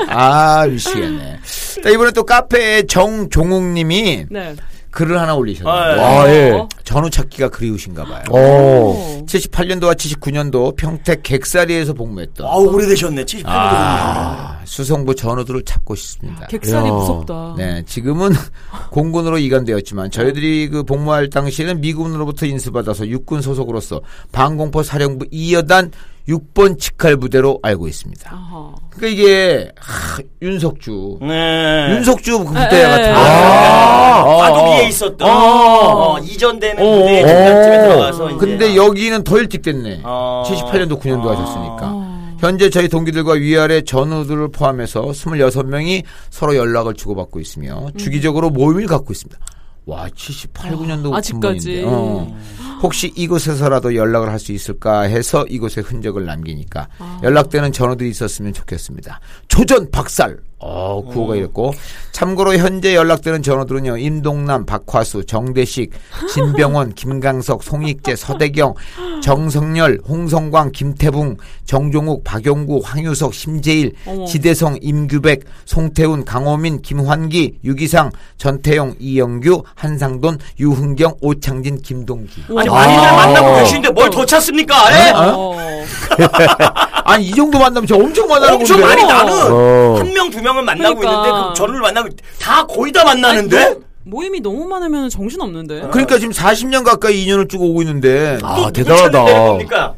아, 0.09 0.67
미치겠네. 0.67 1.39
자, 1.83 1.91
이번에 1.91 2.11
또 2.13 2.25
카페에 2.25 2.83
정종욱님이 2.87 4.27
네. 4.31 4.55
글을 4.91 5.21
하나 5.21 5.35
올리셨어요. 5.35 5.73
아, 5.73 5.97
예. 5.97 6.01
아, 6.01 6.29
예. 6.35 6.51
어. 6.51 6.69
전후 6.85 7.09
찾기가 7.11 7.49
그리우신가 7.51 8.05
봐요. 8.05 8.25
어. 8.31 9.23
78년도와 9.27 9.95
79년도 9.95 10.77
평택 10.77 11.23
객사리에서 11.23 11.93
복무했던 11.95 12.47
아우, 12.47 12.67
오래되셨네. 12.75 13.25
78년도. 13.25 13.45
아, 13.47 14.50
수성부 14.71 15.17
전우들을 15.17 15.65
찾고 15.65 15.97
싶습니다. 15.97 16.47
객살이 16.47 16.89
야. 16.89 16.93
무섭다. 16.93 17.55
네, 17.57 17.83
지금은 17.87 18.31
공군으로 18.93 19.39
이관되었지만 19.39 20.13
저희들이 20.13 20.69
그 20.69 20.85
복무할 20.85 21.29
당시에는 21.29 21.81
미군으로부터 21.81 22.47
인수받아서 22.47 23.09
육군 23.09 23.43
소속으로서 23.43 24.01
방공포 24.31 24.85
사령부 24.85 25.27
2여단 25.27 25.91
6번 26.29 26.79
직할 26.79 27.17
부대로 27.17 27.59
알고 27.65 27.89
있습니다. 27.89 28.33
아하. 28.33 28.73
그러니까 28.91 29.21
이게 29.21 29.73
하, 29.77 30.19
윤석주, 30.41 31.19
네. 31.23 31.89
윤석주 31.97 32.45
그 32.45 32.57
에, 32.57 32.65
부대 32.65 32.81
에, 32.81 32.83
같은 32.89 33.05
에. 33.07 33.13
거. 33.13 33.19
아. 33.19 34.01
어. 34.23 34.83
있었던 34.83 35.29
어. 35.29 36.13
어, 36.15 36.19
이전되는 36.21 36.81
어, 36.81 36.97
무대 36.97 37.23
어. 37.23 37.27
중간쯤에 37.27 37.79
들어가서 37.83 38.31
이제 38.31 38.39
근데 38.39 38.77
여기는 38.77 39.25
더 39.25 39.39
일찍 39.39 39.63
됐네. 39.63 40.03
어. 40.05 40.45
78년도 40.47 41.01
9년도 41.01 41.27
어. 41.27 41.31
하셨으니까. 41.31 42.00
현재 42.41 42.71
저희 42.71 42.89
동기들과 42.89 43.35
위아래 43.35 43.83
전우들을 43.83 44.49
포함해서 44.51 45.03
26명이 45.07 46.03
서로 46.31 46.57
연락을 46.57 46.95
주고받고 46.95 47.39
있으며 47.41 47.91
주기적으로 47.97 48.51
모임을 48.51 48.87
갖고 48.87 49.13
있습니다. 49.13 49.39
와, 49.87 50.09
78, 50.15 50.73
9년도 50.73 51.13
아직까지. 51.13 51.83
어. 51.87 52.39
혹시 52.83 53.13
이곳에서라도 53.15 53.95
연락을 53.95 54.31
할 54.31 54.39
수 54.39 54.53
있을까 54.53 55.03
해서 55.03 55.45
이곳에 55.49 55.81
흔적을 55.83 56.25
남기니까 56.25 56.89
연락되는 57.23 57.73
전우들이 57.73 58.09
있었으면 58.09 58.53
좋겠습니다. 58.55 59.21
조전 59.49 59.91
박살. 59.91 60.39
어, 60.63 61.03
구호가 61.09 61.37
이랬고 61.37 61.73
참고로 62.13 62.55
현재 62.57 62.95
연락되는 62.95 63.43
전우들은요. 63.43 63.97
임동남, 63.97 64.67
박화수, 64.67 65.25
정대식, 65.25 65.91
진병원, 66.35 66.93
김강석, 66.95 67.63
송익재, 67.63 68.17
서대경, 68.17 68.75
정성열, 69.23 70.01
홍성광, 70.07 70.73
김태붕, 70.73 71.37
정종욱, 71.65 72.25
박용구, 72.25 72.83
황유석, 72.85 73.33
심재일, 73.33 73.93
어머. 74.07 74.27
지대성, 74.27 74.79
임규백, 74.83 75.45
송태훈, 75.65 76.25
강호민, 76.27 76.83
김환기, 76.83 77.59
유기상, 77.65 78.11
전태용, 78.37 78.97
이영규, 78.99 79.63
한상돈, 79.75 80.39
유흥경, 80.59 81.15
오창진, 81.23 81.81
김동기. 81.81 82.43
아니. 82.55 82.69
많이들 82.69 83.05
아. 83.09 83.17
만나고 83.17 83.55
계시는데 83.61 83.91
뭘 83.91 84.11
더 84.11 84.27
찾습니까? 84.27 84.75
예? 84.93 85.13
어. 85.15 85.57
아니 87.11 87.27
이 87.27 87.31
정도 87.33 87.59
만나면 87.59 87.87
진짜 87.87 88.03
엄청 88.03 88.29
만나는 88.29 88.55
엄청 88.57 88.81
건데. 88.81 88.95
많이 88.97 89.09
나는 89.09 89.33
어. 89.53 89.95
한 89.99 90.07
명 90.13 90.31
두 90.31 90.41
명은 90.43 90.65
만나고 90.65 90.97
그러니까. 91.01 91.27
있는데 91.27 91.49
그 91.49 91.55
전을 91.55 91.81
만나면 91.81 92.13
다 92.41 92.65
거의 92.67 92.93
다 92.93 93.05
만나는데 93.05 93.59
아니, 93.59 93.75
너- 93.75 93.81
모임이 94.05 94.41
너무 94.41 94.67
많으면 94.67 95.09
정신 95.11 95.41
없는데. 95.41 95.89
그러니까 95.91 96.19
지금 96.19 96.33
40년 96.33 96.85
가까이 96.85 97.23
인연을 97.23 97.49
쭉 97.49 97.61
오고 97.63 97.83
있는데. 97.83 98.39
아, 98.43 98.71
대단하다. 98.73 99.11
찾는다는 99.13 99.47
겁니까? 99.47 99.95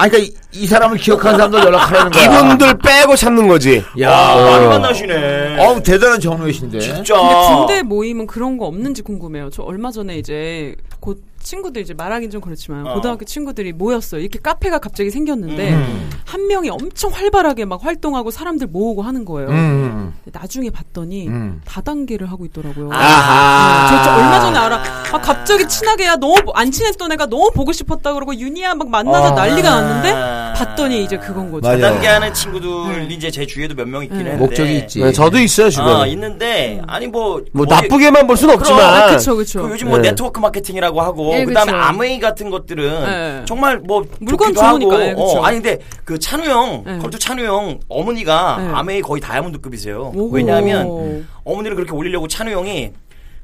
아니 0.00 0.10
그러니까 0.12 0.36
이, 0.52 0.62
이 0.62 0.66
사람을 0.66 0.96
기억하는 0.98 1.36
사람도 1.38 1.58
연락하라는 1.58 2.12
거야. 2.12 2.24
이분들 2.24 2.78
빼고 2.78 3.16
찾는 3.16 3.48
거지. 3.48 3.82
야, 4.00 4.12
아, 4.12 4.36
많이 4.50 4.66
만나시네. 4.66 5.56
어우 5.64 5.82
대단한 5.82 6.20
전우이신데. 6.20 6.78
진짜. 6.78 7.16
근데 7.16 7.34
군대 7.56 7.82
모임은 7.82 8.26
그런 8.28 8.58
거 8.58 8.66
없는지 8.66 9.02
궁금해요. 9.02 9.50
저 9.50 9.62
얼마 9.64 9.90
전에 9.90 10.16
이제 10.18 10.74
곧 11.00 11.20
친구들 11.48 11.80
이제 11.80 11.94
말하긴 11.94 12.28
좀 12.30 12.40
그렇지만 12.42 12.86
어. 12.86 12.92
고등학교 12.94 13.24
친구들이 13.24 13.72
모였어요. 13.72 14.20
이렇게 14.20 14.38
카페가 14.38 14.78
갑자기 14.80 15.10
생겼는데 15.10 15.72
음. 15.72 16.10
한 16.26 16.46
명이 16.46 16.68
엄청 16.68 17.10
활발하게 17.10 17.64
막 17.64 17.82
활동하고 17.82 18.30
사람들 18.30 18.66
모으고 18.66 19.00
하는 19.00 19.24
거예요. 19.24 19.48
음. 19.48 20.12
나중에 20.30 20.68
봤더니 20.68 21.26
음. 21.28 21.62
다단계를 21.64 22.30
하고 22.30 22.44
있더라고요. 22.44 22.90
아하. 22.92 23.88
저 23.88 23.94
진짜 23.96 24.16
얼마 24.16 24.40
전에 24.40 24.58
알아. 24.58 24.76
아, 25.10 25.20
갑자기 25.22 25.66
친하게 25.66 26.04
야 26.04 26.16
너무 26.16 26.34
보- 26.44 26.52
안 26.52 26.70
친했던 26.70 27.12
애가 27.12 27.26
너무 27.26 27.50
보고 27.54 27.72
싶었다 27.72 28.12
그러고 28.12 28.34
윤희야 28.34 28.74
막 28.74 28.90
만나자 28.90 29.28
어. 29.28 29.34
난리가 29.34 29.70
났는데 29.70 30.12
아. 30.12 30.52
봤더니 30.54 31.02
이제 31.04 31.16
그건 31.16 31.50
거죠. 31.50 31.66
맞아요. 31.66 31.80
다단계 31.80 32.06
하는 32.08 32.34
친구들 32.34 33.10
이제 33.10 33.30
제 33.30 33.46
주위에도 33.46 33.74
몇 33.74 33.88
명 33.88 34.02
있긴 34.02 34.22
네. 34.22 34.36
목적이 34.36 34.76
있지. 34.80 35.00
네, 35.00 35.12
저도 35.12 35.38
있어요, 35.38 35.70
주변에. 35.70 36.02
아, 36.02 36.06
있는데 36.06 36.82
아니 36.86 37.06
뭐뭐 37.06 37.42
어디- 37.60 37.70
나쁘게만 37.74 38.26
볼 38.26 38.36
순 38.36 38.50
없지만. 38.50 38.80
아, 38.84 39.06
그쵸 39.10 39.34
그쵸. 39.34 39.62
그 39.62 39.70
요즘 39.70 39.88
뭐 39.88 39.96
네. 39.98 40.10
네트워크 40.10 40.38
마케팅이라고 40.40 41.00
하고 41.00 41.32
예, 41.40 41.44
그다음에 41.44 41.72
그쵸. 41.72 41.82
암웨이 41.82 42.20
같은 42.20 42.50
것들은 42.50 43.04
네. 43.04 43.44
정말 43.46 43.78
뭐 43.78 44.04
물건 44.20 44.56
하고 44.56 44.78
좋으니까, 44.78 45.06
예, 45.06 45.10
그쵸. 45.10 45.22
어, 45.22 45.42
아니 45.44 45.60
근데 45.60 45.78
그 46.04 46.18
찬우 46.18 46.44
형 46.44 46.82
네. 46.84 46.98
컬투 46.98 47.18
찬우 47.18 47.42
형 47.44 47.80
어머니가 47.88 48.56
네. 48.60 48.68
암웨이 48.72 49.00
거의 49.00 49.20
다이아몬드급이세요. 49.20 50.12
오. 50.14 50.30
왜냐하면 50.30 51.26
어머니를 51.44 51.76
그렇게 51.76 51.92
올리려고 51.92 52.28
찬우 52.28 52.50
형이 52.50 52.92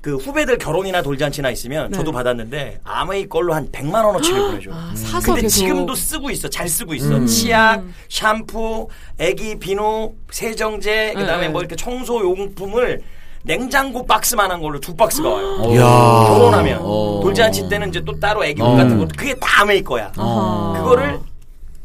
그 0.05 0.17
후배들 0.17 0.59
결혼이나 0.59 1.01
돌잔치나 1.01 1.51
있으면 1.51 1.91
네. 1.91 1.97
저도 1.97 2.13
받았는데 2.13 2.81
아메이 2.85 3.27
걸로 3.27 3.55
한 3.55 3.73
100만 3.73 4.05
원어치를 4.05 4.39
보내줘. 4.39 4.71
아, 4.71 4.93
사서 4.95 5.29
근데 5.29 5.41
계속 5.41 5.57
지금도 5.57 5.95
쓰고 5.95 6.31
있어. 6.31 6.47
잘 6.51 6.69
쓰고 6.69 6.93
있어. 6.93 7.17
음. 7.17 7.27
치약, 7.27 7.83
샴푸, 8.11 8.89
애기 9.19 9.59
비누, 9.59 10.13
세정제, 10.31 11.15
그다음에 11.17 11.47
네. 11.47 11.49
뭐 11.49 11.63
이렇게 11.63 11.75
청소 11.75 12.21
용품을 12.21 13.01
냉장고 13.45 14.05
박스만한 14.07 14.61
걸로 14.61 14.81
두 14.81 14.95
박스가 14.97 15.29
와요. 15.29 15.63
이야. 15.71 15.83
결혼하면 16.29 16.79
어. 16.83 17.21
돌잔치 17.23 17.69
때는 17.69 17.91
이제 17.91 18.01
또 18.05 18.19
따로 18.19 18.43
애기 18.45 18.61
옷 18.63 18.67
어. 18.67 18.77
같은 18.77 18.99
거 18.99 19.07
그게 19.17 19.35
다 19.35 19.63
아메이 19.63 19.83
거야. 19.83 20.11
아하. 20.17 20.73
그거를 20.79 21.21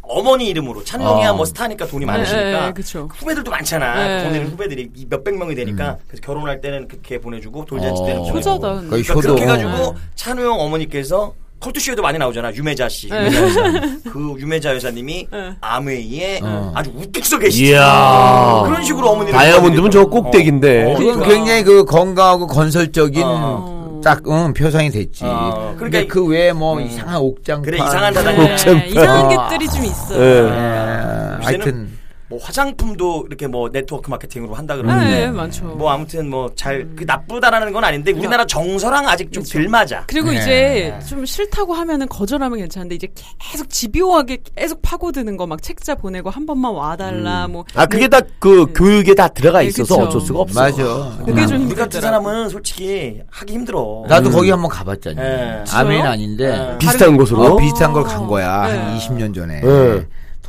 어머니 0.01 0.47
이름으로 0.47 0.83
찬용이야 0.83 1.31
어. 1.31 1.33
뭐 1.35 1.45
스타니까 1.45 1.85
돈이 1.85 2.05
네, 2.05 2.11
많으시니까 2.11 2.65
네, 2.67 2.71
그쵸. 2.73 3.09
후배들도 3.13 3.51
많잖아. 3.51 4.07
네. 4.07 4.23
보내는 4.23 4.47
후배들이 4.51 4.89
이 4.95 5.05
몇백 5.09 5.37
명이 5.37 5.53
되니까 5.53 5.97
그래서 6.07 6.21
결혼할 6.25 6.61
때는 6.61 6.87
그렇게 6.87 7.19
보내주고 7.19 7.65
돌잔치 7.65 8.01
때는 8.03 8.21
어. 8.21 8.23
보내주고. 8.31 8.37
효자다. 8.37 8.81
그러니까 8.89 9.13
효도. 9.13 9.21
그렇게 9.21 9.41
해가지고 9.43 9.71
네. 9.71 9.93
찬우 10.15 10.41
형 10.41 10.59
어머니께서 10.61 11.33
컬투쇼에도 11.59 12.01
많이 12.01 12.17
나오잖아. 12.17 12.53
유매자 12.53 12.87
씨. 12.87 13.09
네. 13.09 13.25
여사. 13.25 13.61
그 14.11 14.35
유매자 14.39 14.73
여사님이 14.75 15.27
네. 15.31 15.51
아메이에 15.59 16.39
어. 16.41 16.71
아주 16.73 16.91
우뚝 16.95 17.25
서 17.25 17.37
계시지. 17.37 17.71
이야. 17.71 18.63
그런 18.65 18.83
식으로 18.83 19.09
어머니를 19.09 19.37
다이아몬드면 19.37 19.91
저. 19.91 20.05
꼭대기인데. 20.05 20.85
어, 20.85 20.97
그- 20.97 21.03
그러니까. 21.03 21.27
굉장히 21.27 21.63
그 21.63 21.83
건강하고 21.85 22.47
건설적인 22.47 23.21
어. 23.25 24.01
딱 24.03 24.21
응, 24.29 24.53
표상이 24.53 24.89
됐지. 24.89 25.25
어, 25.25 25.75
그러니까 25.77 26.05
그 26.13 26.25
외에 26.25 26.53
뭐 26.53 26.77
음. 26.77 26.85
이상한 26.85 27.17
옥장 27.17 27.61
그래, 27.61 27.77
이상한 27.77 28.13
다단계. 28.13 28.41
네, 28.43 28.53
옥점. 28.53 28.81
이상한 28.87 29.25
아. 29.25 29.27
것들이 29.27 29.67
좀 29.67 29.83
있어. 29.85 30.15
예. 30.15 30.25
예, 30.25 30.39
요새는 30.39 31.39
하여튼 31.41 31.88
뭐 32.29 32.39
화장품도 32.41 33.25
이렇게 33.27 33.47
뭐 33.47 33.69
네트워크 33.71 34.09
마케팅으로 34.09 34.53
한다 34.53 34.75
그러는데 34.75 35.05
네, 35.25 35.27
많죠. 35.31 35.65
뭐 35.65 35.89
아무튼 35.89 36.29
뭐잘그 36.29 37.03
나쁘다라는 37.05 37.73
건 37.73 37.83
아닌데 37.83 38.11
우리나라 38.11 38.45
정서랑 38.45 39.07
아직 39.07 39.31
좀 39.31 39.43
덜 39.43 39.67
맞아. 39.67 40.03
그리고 40.07 40.29
네. 40.29 40.37
이제 40.37 40.99
좀 41.09 41.25
싫다고 41.25 41.73
하면은 41.73 42.07
거절하면 42.07 42.59
괜찮은데 42.59 42.95
이제 42.95 43.07
계속 43.39 43.67
집요하게 43.69 44.37
계속 44.55 44.81
파고드는 44.81 45.37
거 45.37 45.47
막 45.49 45.61
책자 45.63 45.95
보내고 45.95 46.29
한 46.29 46.45
번만 46.45 46.71
와달라 46.73 47.47
뭐 47.47 47.65
아, 47.73 47.85
그게 47.87 48.07
다 48.07 48.21
그 48.37 48.71
교육에 48.73 49.15
다 49.15 49.27
들어가 49.27 49.59
네, 49.59 49.65
있어서 49.65 49.95
그쵸. 49.97 50.07
어쩔 50.07 50.21
수가 50.21 50.39
없어. 50.41 50.61
맞아. 50.61 51.17
그게 51.25 51.45
좀 51.47 51.65
우리 51.67 51.75
같은. 51.75 51.99
사람은 51.99 52.49
솔직히 52.49 53.19
하기 53.31 53.53
힘들어. 53.53 54.03
나도 54.07 54.29
거기 54.29 54.51
한번 54.51 54.69
가봤잖니. 54.69 55.17
예. 55.19 55.63
진짜요? 55.65 56.03
아닌데 56.03 56.45
예. 56.73 56.77
비슷한 56.77 57.17
곳으로. 57.17 57.41
어, 57.43 57.57
비슷한 57.57 57.91
걸 57.91 58.03
간 58.03 58.27
거야. 58.27 58.67
네. 58.71 58.77
한 58.77 58.97
20년 58.97 59.33
전에. 59.35 59.61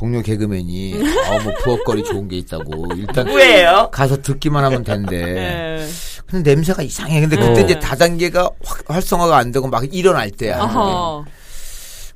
네. 0.01 0.05
동료 0.07 0.21
개그맨이 0.21 0.95
어, 1.29 1.39
뭐 1.43 1.53
부엌거리 1.63 2.03
좋은 2.03 2.27
게 2.27 2.37
있다고 2.37 2.87
일단 2.95 3.25
누구예요? 3.27 3.89
가서 3.91 4.19
듣기만 4.21 4.63
하면 4.65 4.83
되는데 4.83 5.17
예. 5.83 5.87
근데 6.25 6.55
냄새가 6.55 6.81
이상해. 6.81 7.19
근데 7.21 7.35
그때 7.35 7.61
어. 7.61 7.63
이제 7.65 7.79
다단계가 7.79 8.49
확- 8.63 8.83
활성화가 8.89 9.35
안 9.37 9.51
되고 9.51 9.67
막 9.67 9.83
일어날 9.93 10.31
때야. 10.31 10.59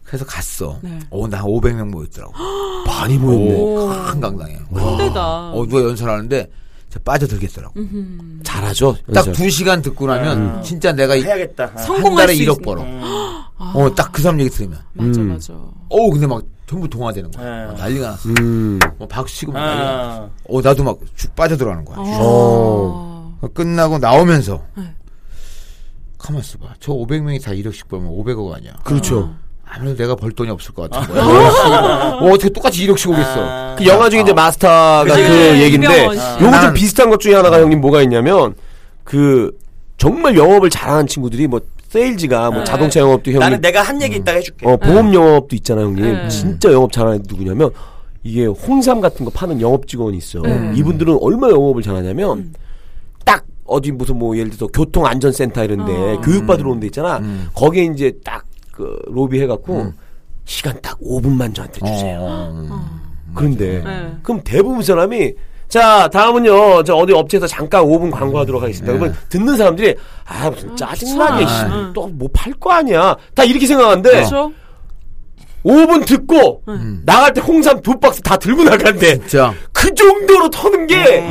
그래서 0.03 0.23
갔어. 0.25 0.79
네. 0.81 0.97
어, 1.09 1.27
나 1.27 1.41
500명 1.43 1.89
모였더라고. 1.89 2.33
많이 2.87 3.17
모였네. 3.17 3.55
오. 3.59 3.87
큰 4.05 4.21
강당에. 4.21 4.53
힘들다. 4.73 5.51
어, 5.51 5.65
누가 5.67 5.83
연설하는데 5.83 6.49
저 6.89 6.99
빠져들겠더라고. 6.99 7.73
잘하죠. 8.43 8.95
딱 9.13 9.17
연설. 9.27 9.33
두 9.33 9.49
시간 9.49 9.81
듣고 9.81 10.07
나면 10.07 10.63
진짜 10.63 10.93
내가 10.93 11.15
이- 11.15 11.23
해야겠다. 11.23 11.71
아. 11.75 11.81
한 11.81 12.15
달에 12.15 12.35
수 12.35 12.43
1억 12.43 12.59
있- 12.61 12.63
벌어. 12.63 12.81
음. 12.83 13.01
어, 13.57 13.93
딱 13.95 14.11
그 14.11 14.21
사람 14.21 14.39
얘기 14.39 14.49
들으면. 14.49 14.79
맞아 14.93 15.19
음. 15.21 15.27
맞아. 15.29 15.53
어, 15.53 16.09
근데 16.11 16.27
막 16.27 16.41
전부 16.67 16.87
동화되는 16.89 17.31
거야. 17.31 17.45
네. 17.61 17.65
막 17.67 17.77
난리가 17.77 18.07
났어. 18.09 18.29
음. 18.39 18.79
뭐 18.97 19.07
박수 19.07 19.35
치고 19.37 19.51
막 19.51 19.59
난리가 19.63 19.85
났어. 19.91 20.23
아, 20.23 20.29
어, 20.49 20.61
나도 20.61 20.83
막 20.83 20.97
쭉 21.15 21.35
빠져들어가는 21.35 21.85
거야. 21.85 21.97
어. 21.99 23.37
어, 23.41 23.47
끝나고 23.53 23.97
나오면서. 23.99 24.61
네. 24.75 24.83
가만 26.17 26.41
있어봐. 26.41 26.73
저 26.79 26.91
500명이 26.93 27.43
다 27.43 27.51
1억씩 27.51 27.87
벌면 27.87 28.09
500억 28.11 28.51
아니야. 28.53 28.73
그렇죠. 28.83 29.33
아무래도 29.67 29.97
내가 29.97 30.15
벌 30.15 30.31
돈이 30.31 30.49
없을 30.51 30.73
것 30.73 30.89
같은 30.89 31.13
거야. 31.13 31.23
어, 31.23 32.25
어떻게 32.31 32.49
똑같이 32.49 32.85
1억씩 32.87 33.11
오겠어. 33.11 33.35
아. 33.37 33.75
그 33.77 33.85
영화 33.85 34.09
중에 34.09 34.21
이제 34.21 34.33
마스터가. 34.33 35.03
그 35.05 35.11
네, 35.13 35.61
얘기인데. 35.63 36.03
요거 36.05 36.15
좀 36.39 36.51
난- 36.51 36.73
비슷한 36.73 37.09
것 37.09 37.19
중에 37.19 37.35
하나가 37.35 37.59
형님 37.61 37.79
뭐가 37.81 38.01
있냐면 38.03 38.55
그 39.03 39.55
정말 39.97 40.35
영업을 40.37 40.69
잘하는 40.69 41.07
친구들이 41.07 41.47
뭐 41.47 41.59
세일즈가 41.99 42.51
뭐 42.51 42.59
네. 42.59 42.65
자동차 42.65 42.99
영업도 42.99 43.31
형님 43.31 43.39
나는 43.39 43.61
내가 43.61 43.81
한 43.81 44.01
얘기 44.01 44.17
있다가 44.17 44.37
해줄게. 44.37 44.67
어, 44.67 44.77
보험 44.77 45.13
영업도 45.13 45.55
있잖아요, 45.57 45.85
형님. 45.87 46.03
네. 46.03 46.29
진짜 46.29 46.71
영업 46.71 46.91
잘하는 46.91 47.19
애 47.19 47.21
누구냐면 47.27 47.71
이게 48.23 48.45
홍삼 48.45 49.01
같은 49.01 49.25
거 49.25 49.31
파는 49.31 49.61
영업 49.61 49.87
직원이 49.87 50.17
있어. 50.17 50.41
네. 50.41 50.73
이분들은 50.75 51.17
얼마나 51.21 51.53
영업을 51.53 51.81
잘하냐면 51.81 52.37
음. 52.39 52.53
딱 53.23 53.45
어디 53.65 53.91
무슨 53.91 54.17
뭐 54.17 54.35
예를 54.37 54.49
들어서 54.51 54.67
교통안전센터 54.67 55.63
이런데 55.63 55.91
어. 55.91 56.21
교육받으러 56.21 56.69
오는 56.69 56.79
데 56.79 56.87
있잖아. 56.87 57.17
음. 57.19 57.47
거기에 57.53 57.85
이제 57.85 58.11
딱 58.23 58.45
그 58.75 58.99
로비 59.07 59.41
해갖고 59.41 59.93
시간 60.43 60.79
딱 60.81 60.99
5분만 60.99 61.55
저한테 61.55 61.79
주세요. 61.79 62.19
어, 62.21 62.89
그런데 63.33 63.81
네. 63.83 64.13
그럼 64.21 64.41
대부분 64.43 64.83
사람이 64.83 65.33
자 65.67 66.07
다음은요 66.11 66.83
저 66.83 66.95
어디 66.95 67.11
업체에서 67.13 67.47
잠깐 67.47 67.83
5분 67.83 68.11
광고하도록 68.11 68.61
하겠습니다. 68.61 68.93
네. 68.93 68.99
그러면 68.99 69.17
듣는 69.29 69.55
사람들이 69.57 69.95
아 70.25 70.49
무슨 70.49 70.75
짜증나게 70.75 71.45
아. 71.45 71.91
또뭐 71.93 72.29
팔 72.33 72.53
거 72.53 72.71
아니야 72.71 73.15
다 73.33 73.43
이렇게 73.43 73.65
생각하는데 73.67 74.09
그렇죠. 74.09 74.51
5분 75.65 76.05
듣고 76.05 76.61
음. 76.67 77.01
나갈 77.05 77.33
때 77.33 77.41
홍삼 77.41 77.81
두 77.81 77.99
박스 77.99 78.21
다 78.21 78.37
들고 78.37 78.63
나간대. 78.63 79.17
진짜. 79.17 79.51
그 79.73 79.91
정도로 79.95 80.47
터는 80.51 80.85
게 80.85 81.23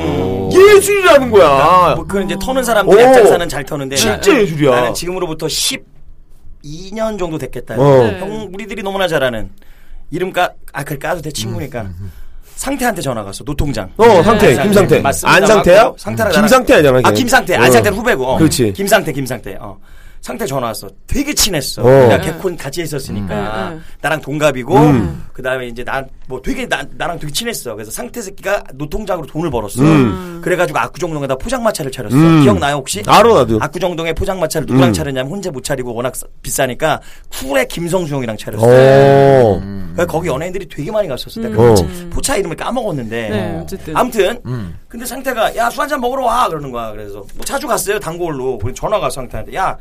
예술이라는 0.53 1.31
거야. 1.31 1.95
뭐, 1.95 2.05
그 2.05 2.21
이제 2.25 2.35
터는 2.43 2.65
사람들 2.65 2.97
오. 2.97 3.01
약장사는 3.01 3.49
잘 3.49 3.65
터는데 3.65 3.95
진짜 3.95 4.19
나는- 4.33 4.41
예술이야. 4.43 4.71
나는 4.75 4.95
지금으로부터 4.95 5.47
12년 5.47 7.17
정도 7.19 7.39
됐겠다. 7.39 7.77
어. 7.79 7.85
네. 8.03 8.19
형 8.21 8.51
우리들이 8.53 8.83
너무나 8.83 9.07
잘 9.07 9.23
아는 9.23 9.51
이름 10.11 10.33
까, 10.33 10.53
아, 10.73 10.83
그 10.83 10.99
까도 10.99 11.23
돼 11.23 11.31
친구니까. 11.31 11.83
음, 11.83 12.11
상태한테 12.57 13.03
전화 13.03 13.23
갔어. 13.23 13.45
노통장. 13.45 13.91
어 13.97 14.23
상태 14.23 14.55
네. 14.55 14.63
김상태 14.63 15.01
맞습니다. 15.01 15.37
안 15.37 15.47
상태야? 15.47 15.83
맞고, 15.85 15.97
상태랑 15.99 16.33
김상태 16.33 16.75
아니잖아. 16.75 17.01
아. 17.05 17.11
김상태 17.13 17.57
어. 17.57 17.61
안상태는 17.61 17.99
후배고. 17.99 18.27
어. 18.27 18.39
그렇지. 18.39 18.73
김상태 18.73 19.13
김상태. 19.13 19.57
어. 19.61 19.77
상태 20.25 20.47
전화 20.47 20.69
왔어. 20.69 20.89
되게 21.07 21.35
친했어. 21.35 21.83
어. 21.83 21.87
내가 21.87 22.19
개콘 22.19 22.57
같이 22.57 22.81
했었으니까 22.81 23.35
음. 23.35 23.69
네, 23.69 23.75
네. 23.77 23.81
나랑 24.01 24.23
동갑이고 24.23 24.75
음. 24.75 25.27
그다음에 25.35 25.67
이제 25.69 25.85
난 25.85 26.09
뭐 26.27 26.41
되게 26.41 26.67
나, 26.67 26.83
나랑 26.97 27.19
되게 27.19 27.31
친했어. 27.31 27.75
그래서 27.75 27.91
상태 27.91 28.23
새끼가 28.23 28.65
노통장으로 28.73 29.27
돈을 29.27 29.51
벌었어. 29.51 29.83
음. 29.83 30.41
그래가지고 30.43 30.79
압구정동에다 30.79 31.37
포장마차를 31.37 31.93
차렸어. 31.93 32.17
음. 32.17 32.41
기억나요 32.43 32.77
혹시? 32.77 33.03
알아 33.07 33.23
나도. 33.35 33.59
압구정동에 33.61 34.15
포장마차를 34.15 34.65
누구랑 34.67 34.89
음. 34.89 34.93
차렸냐면 34.95 35.31
혼자 35.31 35.51
못 35.51 35.63
차리고 35.63 35.93
워낙 35.95 36.17
싸- 36.17 36.27
비싸니까 36.41 37.03
쿨의 37.31 37.69
김성수 37.69 38.15
형이랑 38.15 38.39
차렸어. 38.39 38.65
어. 38.67 39.61
그러니까 39.93 40.07
거기 40.07 40.29
연예인들이 40.29 40.67
되게 40.71 40.91
많이 40.91 41.07
갔었을 41.07 41.43
때. 41.43 41.49
음. 41.49 41.55
그 41.55 41.71
어. 41.73 41.75
포차 42.09 42.37
이름을 42.37 42.57
까먹었는데. 42.57 43.29
네, 43.29 43.61
어쨌든. 43.63 43.95
아무튼 43.95 44.41
음. 44.47 44.79
근데 44.89 45.05
상태가 45.05 45.55
야 45.57 45.69
술 45.69 45.83
한잔 45.83 46.01
먹으러 46.01 46.25
와 46.25 46.49
그러는 46.49 46.71
거야. 46.71 46.91
그래서 46.93 47.23
뭐 47.35 47.45
자주 47.45 47.67
갔어요 47.67 47.99
단골로. 48.01 48.59
전화가 48.75 49.11
상태한테 49.11 49.55
야 49.57 49.77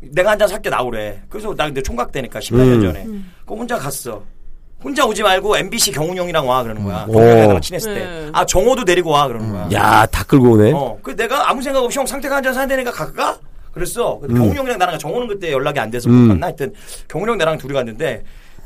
내가 0.00 0.30
한 0.30 0.38
잔 0.38 0.48
살게 0.48 0.70
나오래. 0.70 1.22
그래서 1.28 1.54
나 1.54 1.64
근데 1.66 1.82
총각 1.82 2.12
되니까 2.12 2.38
18년 2.38 2.74
음. 2.76 2.82
전에. 2.82 3.06
그 3.46 3.54
혼자 3.54 3.76
갔어. 3.76 4.22
혼자 4.82 5.04
오지 5.04 5.24
말고 5.24 5.56
MBC 5.56 5.90
경훈 5.90 6.16
형이랑 6.16 6.46
와 6.48 6.62
그러는 6.62 6.84
거야. 6.84 7.04
오. 7.08 7.12
경훈 7.12 7.28
형이랑 7.38 7.60
친했을 7.60 7.94
네. 7.94 8.00
때. 8.00 8.30
아 8.32 8.46
정호도 8.46 8.84
데리고 8.84 9.10
와 9.10 9.26
그러는 9.26 9.50
거야. 9.52 9.68
야, 9.72 10.06
다 10.06 10.22
끌고 10.24 10.52
오네. 10.52 10.72
어. 10.72 10.98
그 11.02 11.16
내가 11.16 11.50
아무 11.50 11.60
생각 11.62 11.82
없이 11.82 11.98
형 11.98 12.06
상태가 12.06 12.36
한잔 12.36 12.54
사야 12.54 12.66
되니까 12.66 12.92
갈까? 12.92 13.38
그랬어. 13.72 14.18
근데 14.20 14.34
경훈 14.34 14.56
형이랑 14.56 14.78
나랑 14.78 14.98
정호는 14.98 15.26
그때 15.28 15.50
연락이 15.52 15.80
안 15.80 15.90
돼서 15.90 16.08
못 16.08 16.14
음. 16.14 16.28
만나. 16.28 16.46
하여튼 16.46 16.72
경훈 17.08 17.28
형 17.28 17.36
나랑 17.38 17.58
둘이 17.58 17.72
갔는데 17.74 18.22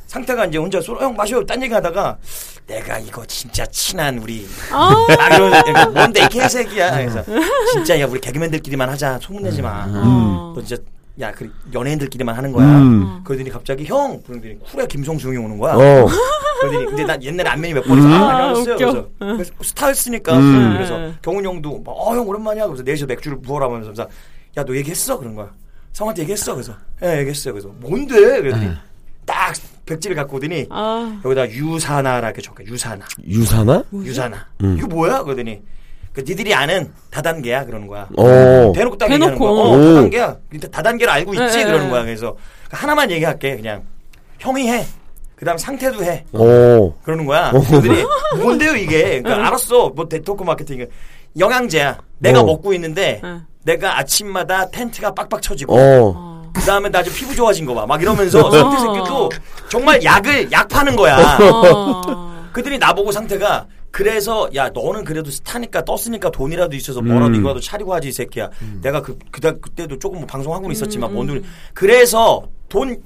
상태가 0.06 0.44
이제 0.44 0.58
혼자 0.58 0.78
술, 0.82 0.98
형 1.00 1.16
마셔. 1.16 1.42
딴 1.44 1.62
얘기 1.62 1.72
하다가 1.72 2.18
내가 2.66 2.98
이거 2.98 3.24
진짜 3.24 3.64
친한 3.66 4.18
우리 4.18 4.46
아, 4.70 4.94
아, 5.18 5.34
이런, 5.34 5.94
뭔데, 5.94 6.24
이 6.24 6.28
개새끼야. 6.28 6.90
그래서, 6.92 7.24
진짜, 7.72 7.98
야, 7.98 8.06
우리 8.06 8.20
개그맨들끼리만 8.20 8.88
하자. 8.90 9.18
소문내지 9.22 9.62
마. 9.62 9.86
어. 9.88 10.52
너 10.54 10.62
진짜, 10.62 10.82
야, 11.20 11.30
그, 11.32 11.52
연예인들끼리만 11.74 12.34
하는 12.34 12.52
거야. 12.52 12.66
음. 12.66 13.20
그러더니 13.22 13.50
갑자기, 13.50 13.84
형! 13.84 14.22
그러더니, 14.26 14.58
쿨의 14.60 14.88
김성수 14.88 15.28
형이 15.28 15.36
오는 15.36 15.58
거야. 15.58 15.74
어. 15.74 16.08
그러더니, 16.60 16.86
근데 16.86 17.04
난 17.04 17.22
옛날에 17.22 17.50
안면이 17.50 17.74
몇번 17.74 17.98
있어. 17.98 18.06
음. 18.06 18.12
아, 18.12 18.36
안녕하세요. 18.36 18.74
아, 18.74 18.78
그래서. 18.78 19.08
그래서 19.18 19.52
스타였으니까. 19.62 20.38
음. 20.38 20.72
그래서, 20.74 20.98
네. 20.98 21.14
경훈 21.20 21.44
형도, 21.44 21.82
막, 21.84 21.92
어, 21.92 22.16
형, 22.16 22.26
오랜만이야. 22.26 22.66
그래서 22.66 22.82
넷이서 22.82 23.06
맥주를 23.06 23.40
부어라 23.42 23.66
하면서, 23.66 24.06
야, 24.56 24.64
너 24.64 24.74
얘기했어? 24.74 25.18
그런 25.18 25.34
거야. 25.34 25.50
성한테 25.92 26.22
얘기했어? 26.22 26.54
그래서, 26.54 26.74
예, 27.02 27.18
얘기했어요. 27.18 27.52
그래서, 27.52 27.68
뭔데? 27.78 28.14
그랬더니, 28.40 28.70
딱, 29.26 29.54
백지를 29.84 30.16
갖고 30.16 30.38
오더니, 30.38 30.66
아, 30.70 31.20
여기다 31.24 31.50
유사나라 31.50 32.28
이렇게 32.28 32.40
적혀. 32.40 32.64
유사나. 32.64 33.04
유사나? 33.26 33.84
유사나. 33.92 34.46
음. 34.62 34.76
이거 34.78 34.86
뭐야? 34.86 35.22
그러더니 35.24 35.60
그 36.12 36.20
니들이 36.20 36.52
아는 36.54 36.92
다단계야 37.10 37.64
그러는 37.64 37.86
거야. 37.86 38.06
어. 38.16 38.72
대놓고 38.74 38.98
딱 38.98 39.08
대놓고. 39.08 39.14
얘기하는 39.32 39.38
거야. 39.38 39.50
어, 39.50 39.54
오. 39.70 39.94
다단계야. 39.94 40.36
일단 40.52 40.70
다단계를 40.70 41.12
알고 41.12 41.34
있지 41.34 41.56
네, 41.58 41.64
그러는 41.64 41.86
네. 41.86 41.90
거야. 41.90 42.02
그래서 42.04 42.36
하나만 42.70 43.10
얘기할게. 43.10 43.56
그냥 43.56 43.82
형이 44.38 44.68
해. 44.70 44.84
그다음 45.36 45.56
상태도 45.58 46.04
해. 46.04 46.24
어. 46.32 46.94
그러는 47.02 47.24
거야. 47.26 47.50
그러더니 47.50 48.04
뭔데요 48.36 48.76
이게? 48.76 49.20
그러니까 49.22 49.46
알았어. 49.46 49.88
뭐 49.90 50.06
네트워크 50.08 50.44
마케팅 50.44 50.86
영양제야. 51.38 51.98
내가 52.18 52.40
어. 52.40 52.44
먹고 52.44 52.72
있는데 52.74 53.20
응. 53.24 53.44
내가 53.64 53.98
아침마다 53.98 54.68
텐트가 54.70 55.14
빡빡 55.14 55.40
쳐지고 55.40 55.76
어. 55.76 56.50
그 56.54 56.60
다음에 56.60 56.90
나 56.90 57.02
지금 57.02 57.16
피부 57.18 57.34
좋아진 57.34 57.64
거 57.64 57.74
봐. 57.74 57.86
막 57.86 58.00
이러면서 58.02 58.50
상태 58.50 58.76
새끼도 58.78 59.30
정말 59.70 60.04
약을 60.04 60.52
약 60.52 60.68
파는 60.68 60.94
거야. 60.94 61.38
어. 61.40 62.02
그들이 62.52 62.78
나보고 62.78 63.10
상태가 63.10 63.66
그래서 63.92 64.48
야 64.54 64.70
너는 64.70 65.04
그래도 65.04 65.30
스타니까 65.30 65.84
떴으니까 65.84 66.30
돈이라도 66.30 66.74
있어서 66.76 67.02
뭐라도 67.02 67.26
음. 67.26 67.34
이거라도 67.36 67.60
차리고 67.60 67.92
하지 67.94 68.08
이 68.08 68.12
새끼야. 68.12 68.48
내가 68.80 69.02
그 69.02 69.18
그다 69.30 69.52
그때도 69.52 69.98
조금 69.98 70.18
뭐 70.20 70.26
방송하고는 70.26 70.72
있었지만 70.74 71.12
뭔 71.12 71.26
돈이 71.26 71.42
그래서 71.74 72.42
돈 72.70 73.02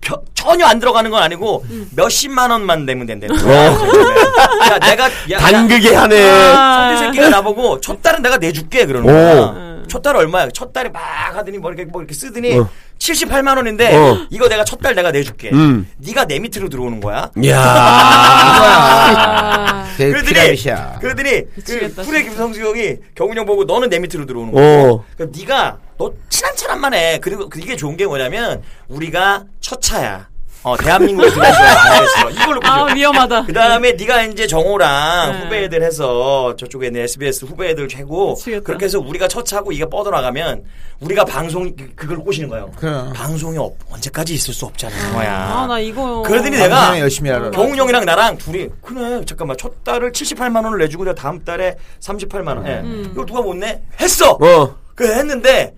벼- 0.00 0.20
전혀 0.34 0.66
안 0.66 0.80
들어가는 0.80 1.08
건 1.10 1.22
아니고 1.22 1.64
몇십만 1.96 2.50
원만 2.50 2.84
내면 2.84 3.06
된다는 3.06 3.36
거야. 3.42 3.72
야 3.72 4.78
내가 4.80 5.08
야, 5.30 5.38
단극에 5.38 5.94
하네. 5.94 6.20
상대 6.20 6.96
새끼가 6.98 7.28
나보고 7.30 7.80
첫 7.80 8.02
달은 8.02 8.20
내가 8.20 8.36
내줄게 8.38 8.84
그러는 8.86 9.08
오. 9.08 9.12
거야. 9.12 9.74
첫 9.86 10.00
달 10.02 10.16
얼마야? 10.16 10.48
첫 10.52 10.72
달에 10.72 10.88
막 10.88 11.00
하더니 11.36 11.58
뭐 11.58 11.70
이렇게 11.70 11.84
뭐 11.88 12.00
이렇게 12.00 12.14
쓰더니 12.14 12.58
어. 12.58 12.68
78만 12.98 13.56
원인데 13.58 13.94
어. 13.94 14.26
이거 14.30 14.48
내가 14.48 14.64
첫 14.64 14.80
달 14.80 14.94
내가 14.94 15.12
내줄게. 15.12 15.50
음. 15.52 15.86
네가 15.98 16.24
내 16.24 16.38
밑으로 16.40 16.68
들어오는 16.70 17.00
거야. 17.00 17.30
야. 17.46 19.83
그러더니 19.96 20.26
피라미샤. 20.26 20.98
그러더니 21.00 21.44
그 21.64 21.94
쿨의 22.04 22.24
김성수 22.24 22.60
형이 22.60 22.96
경훈 23.14 23.36
형 23.36 23.46
보고 23.46 23.64
너는 23.64 23.88
내 23.90 23.98
밑으로 23.98 24.26
들어오는 24.26 24.52
어. 24.52 24.56
거야. 24.56 25.04
그럼 25.16 25.32
네가 25.36 25.78
너 25.98 26.12
친한 26.28 26.56
사람만 26.56 26.94
해. 26.94 27.18
그리고 27.20 27.48
그 27.48 27.60
이게 27.60 27.76
좋은 27.76 27.96
게 27.96 28.06
뭐냐면 28.06 28.62
우리가 28.88 29.44
첫 29.60 29.80
차야. 29.80 30.28
어 30.64 30.74
거야. 30.76 31.52
알겠어. 31.92 32.30
이걸로 32.42 32.60
아, 32.64 32.84
위험하다. 32.94 33.44
그 33.44 33.52
다음에 33.52 33.92
네가 33.92 34.22
이제 34.22 34.46
정호랑 34.46 35.32
네. 35.32 35.38
후배들 35.44 35.82
해서 35.82 36.56
저쪽에 36.56 36.86
있는 36.86 37.02
SBS 37.02 37.44
후배들 37.44 37.86
최고 37.86 38.30
미치겠다. 38.30 38.64
그렇게 38.64 38.86
해서 38.86 38.98
우리가 38.98 39.28
첫 39.28 39.44
차고 39.44 39.72
이게 39.72 39.84
뻗어나가면 39.84 40.64
우리가 41.00 41.26
방송 41.26 41.74
그- 41.76 41.94
그걸 41.94 42.16
꼬시는 42.18 42.48
거예요. 42.48 42.72
그럼. 42.76 43.12
방송이 43.12 43.58
없- 43.58 43.74
언제까지 43.92 44.32
있을 44.34 44.54
수 44.54 44.64
없잖아. 44.64 44.94
거야. 45.12 45.34
아, 45.34 45.66
나 45.66 45.78
이거. 45.78 46.22
그러더니 46.22 46.56
내가 46.56 46.98
열심히 46.98 47.28
하라. 47.30 47.50
경훈 47.50 47.76
형이랑 47.76 48.06
나랑 48.06 48.38
둘이 48.38 48.68
그래 48.80 49.22
잠깐만 49.26 49.58
첫 49.58 49.84
달을 49.84 50.12
78만 50.12 50.64
원을 50.64 50.78
내주고 50.78 51.04
내가 51.04 51.14
다음 51.14 51.44
달에 51.44 51.76
38만 52.00 52.56
원. 52.56 52.66
예. 52.66 52.80
음. 52.82 53.08
이걸 53.12 53.26
누가 53.26 53.42
못 53.42 53.54
내? 53.54 53.82
했어. 54.00 54.30
어. 54.40 54.74
그 54.94 55.06
했는데 55.12 55.74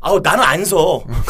아우 0.00 0.20
나는 0.20 0.44
안 0.44 0.64
서. 0.64 1.02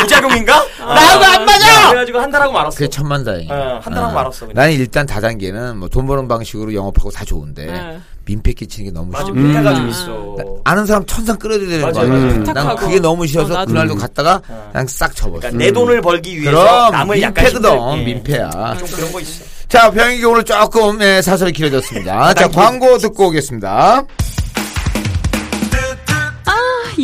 부작용인가? 0.00 0.64
나하고 0.78 1.24
안 1.24 1.44
맞아. 1.44 1.88
그래가지고 1.90 2.18
한 2.20 2.30
달하고 2.30 2.52
말았어. 2.52 2.76
그게 2.76 2.88
천만다행. 2.90 3.48
어, 3.50 3.80
한 3.82 3.92
달하고 3.94 4.12
말았어. 4.14 4.40
그냥. 4.46 4.54
나는 4.54 4.72
일단 4.74 5.06
다단계는 5.06 5.78
뭐 5.78 5.88
돈 5.88 6.06
버는 6.06 6.28
방식으로 6.28 6.74
영업하고 6.74 7.10
다 7.10 7.24
좋은데 7.24 7.66
네. 7.66 7.98
민폐 8.26 8.52
끼치는 8.52 8.90
게 8.90 8.92
너무 8.92 9.10
맞아, 9.10 9.24
싫어. 9.26 9.34
민폐가 9.36 9.74
좀 9.74 9.84
음. 9.84 9.88
있어. 9.88 10.36
아는 10.64 10.84
사람 10.84 11.06
천상 11.06 11.38
끌어들여야 11.38 11.70
되는 11.70 11.86
맞아, 11.86 12.00
거야. 12.00 12.10
맞아. 12.10 12.52
난. 12.52 12.76
그게 12.76 12.98
너무 13.00 13.26
싫어서 13.26 13.62
어. 13.62 13.64
그날도 13.64 13.94
갔다가 13.96 14.42
어. 14.48 14.68
그냥 14.72 14.86
싹 14.88 15.14
접었어. 15.14 15.38
그러니까 15.40 15.64
내 15.64 15.70
돈을 15.72 16.00
벌기 16.02 16.40
위해서 16.40 16.58
그럼 16.58 16.92
남을 16.92 17.22
약간 17.22 17.44
민폐거든. 17.44 17.70
힘들게. 17.78 18.04
민폐야. 18.14 18.50
좀 18.78 18.88
그런 18.88 19.12
거 19.12 19.20
있어. 19.20 19.44
자, 19.68 19.90
병익이 19.90 20.24
오늘 20.24 20.44
조금 20.44 21.00
예, 21.02 21.22
사설이 21.22 21.52
길어졌습니다. 21.52 22.34
자, 22.34 22.48
광고 22.48 22.98
듣고 22.98 23.28
오겠습니다. 23.28 24.02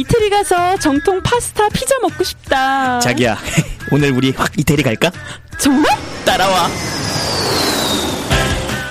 이태리 0.02 0.30
가서 0.30 0.76
정통 0.78 1.22
파스타 1.22 1.68
피자 1.68 1.96
먹고 2.00 2.24
싶다. 2.24 2.98
자기야, 2.98 3.38
오늘 3.92 4.10
우리 4.10 4.32
확 4.32 4.50
이태리 4.58 4.82
갈까? 4.82 5.12
정말? 5.58 5.96
따라와. 6.24 6.68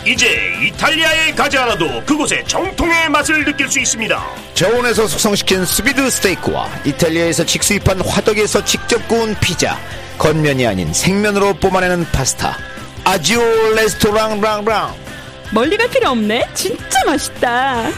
이제 0.07 0.53
이탈리아에 0.63 1.33
가지 1.33 1.57
않아도 1.57 2.01
그곳의 2.05 2.45
정통의 2.47 3.09
맛을 3.09 3.43
느낄 3.43 3.69
수 3.69 3.79
있습니다. 3.79 4.25
저온에서 4.53 5.05
숙성시킨 5.05 5.65
sous 5.65 5.87
vide 5.87 6.09
스테이크와 6.09 6.69
이탈리아에서 6.85 7.45
직수입한 7.45 7.99
화덕에서 8.01 8.63
직접 8.63 9.05
구운 9.09 9.35
피자, 9.41 9.77
건면이 10.17 10.65
아닌 10.65 10.93
생면으로 10.93 11.53
뽑아내는 11.55 12.05
파스타. 12.13 12.57
아지오 13.03 13.41
레스토랑 13.75 14.39
랑랑. 14.39 14.95
멀리 15.51 15.75
갈 15.75 15.89
필요 15.89 16.11
없네. 16.11 16.47
진짜 16.53 17.03
맛있다. 17.05 17.89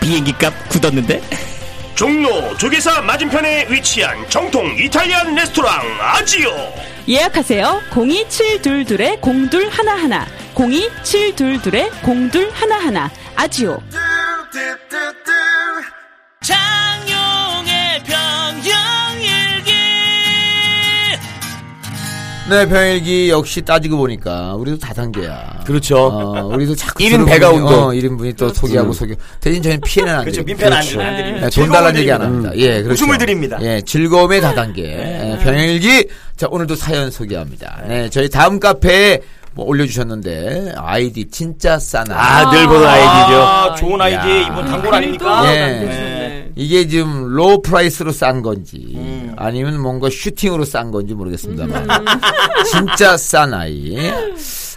비행기 0.00 0.32
값 0.34 0.52
굳었는데? 0.68 1.22
종로 1.98 2.56
조계사 2.56 3.02
맞은편에 3.02 3.66
위치한 3.68 4.24
정통 4.30 4.76
이탈리안 4.78 5.34
레스토랑 5.34 5.80
아지오. 6.00 6.48
예약하세요. 7.08 7.82
02722의 7.90 9.18
0211 9.20 10.20
02722의 10.54 11.90
0211 12.06 13.10
아지오. 13.34 13.82
네, 22.48 22.66
병일기 22.66 23.28
역시 23.28 23.60
따지고 23.60 23.98
보니까 23.98 24.54
우리도 24.54 24.78
다단계야. 24.78 25.60
그렇죠. 25.66 25.98
어, 26.06 26.46
우리도 26.46 26.74
자꾸 26.74 27.02
일인 27.02 27.24
들어보니, 27.26 27.30
배가 27.38 27.50
운동. 27.50 27.74
어, 27.74 27.88
1인분이 27.92 28.36
또 28.38 28.48
소개하고 28.52 28.92
소개. 28.94 29.14
대신 29.40 29.62
저희는 29.62 29.80
피해는 29.82 30.14
안 30.14 30.20
그렇죠. 30.24 30.42
드립니다. 30.42 30.64
민폐는 30.70 30.76
안 30.76 30.82
그렇죠. 30.82 31.00
안 31.02 31.16
드립니다. 31.16 31.48
네, 31.50 31.60
돈 31.60 31.68
달라는 31.70 32.00
얘기 32.00 32.12
안. 32.12 32.22
합니다. 32.22 32.50
예, 32.56 32.82
그렇죠. 32.82 32.92
웃음을 33.04 33.18
드립니다. 33.18 33.58
예, 33.60 33.82
즐거움의 33.82 34.40
다단계. 34.40 34.82
예, 34.82 35.38
병일기. 35.44 36.08
자, 36.36 36.46
오늘도 36.50 36.74
사연 36.76 37.10
소개합니다. 37.10 37.82
네, 37.86 38.08
저희 38.08 38.30
다음 38.30 38.58
카페에 38.58 39.20
뭐 39.52 39.66
올려주셨는데, 39.66 40.72
아이디 40.76 41.28
진짜 41.30 41.78
싼 41.78 42.14
아이, 42.16 42.50
늘 42.50 42.66
보는 42.66 42.86
아이디죠. 42.86 43.42
아, 43.42 43.74
좋은 43.74 44.00
아이디 44.00 44.16
야. 44.16 44.48
이분 44.48 44.64
단골 44.64 44.94
아닙니까? 44.94 45.52
예. 45.52 45.56
네. 45.56 46.27
이게 46.56 46.86
지금 46.86 47.28
low 47.28 47.62
price로 47.62 48.12
싼 48.12 48.42
건지 48.42 48.92
음. 48.96 49.32
아니면 49.36 49.80
뭔가 49.80 50.08
슈팅으로 50.10 50.64
싼 50.64 50.90
건지 50.90 51.14
모르겠습니다만 51.14 51.86
진짜 52.70 53.16
싼 53.16 53.54
아이 53.54 53.96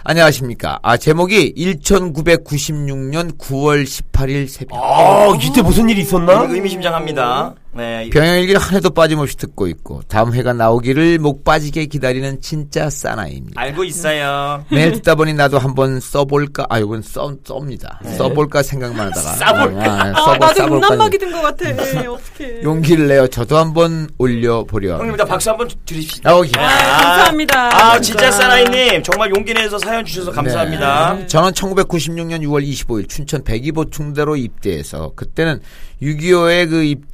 안녕하십니까 0.04 0.78
아 0.82 0.96
제목이 0.96 1.54
1996년 1.56 3.36
9월 3.38 3.84
18일 3.84 4.48
새벽 4.48 4.78
아, 4.78 5.36
이때 5.40 5.62
무슨 5.62 5.88
일이 5.88 6.02
있었나? 6.02 6.46
의미심장합니다. 6.48 7.54
네. 7.74 8.10
병영일기를 8.10 8.60
한 8.60 8.76
해도 8.76 8.90
빠짐없이 8.90 9.36
듣고 9.36 9.66
있고 9.68 10.02
다음 10.08 10.34
회가 10.34 10.52
나오기를 10.52 11.18
목 11.18 11.42
빠지게 11.42 11.86
기다리는 11.86 12.40
진짜 12.42 12.90
싼 12.90 13.18
아이입니다 13.18 13.58
알고 13.60 13.84
있어요. 13.84 14.64
매일 14.70 14.92
듣다 14.92 15.14
보니 15.14 15.32
나도 15.34 15.58
한번 15.58 15.98
써볼까 16.00 16.66
아 16.68 16.78
이건 16.78 17.00
써, 17.02 17.34
썹니다 17.46 17.98
써볼까 18.18 18.62
생각만 18.62 19.06
하다가 19.08 19.32
싸볼까? 19.36 19.84
아, 19.84 20.00
아, 20.00 20.12
써볼- 20.12 20.38
나도 20.40 20.54
써볼까 20.54 20.86
음란막이 20.88 21.18
든것 21.18 21.42
같아. 21.42 21.70
어떡해. 21.70 22.62
용기를 22.62 23.08
내어 23.08 23.26
저도 23.26 23.56
한번 23.56 24.08
올려보려 24.18 24.98
형님. 24.98 25.16
다 25.16 25.24
박수 25.24 25.50
한번 25.50 25.68
드립시다. 25.86 26.30
아, 26.30 26.34
오케이. 26.36 26.52
감사합니다. 26.52 27.70
아, 27.74 28.00
진짜 28.00 28.30
사나이님, 28.30 29.02
정말 29.02 29.30
용기 29.30 29.54
내서 29.54 29.78
사연 29.78 30.04
주셔서 30.04 30.30
감사합니다. 30.30 31.14
네. 31.14 31.26
저는 31.26 31.52
1996년 31.52 32.40
6월 32.42 32.66
25일 32.68 33.08
춘천 33.08 33.42
백이보충대로 33.44 34.36
입대해서 34.36 35.12
그때는 35.16 35.60
6.25에 36.02 36.68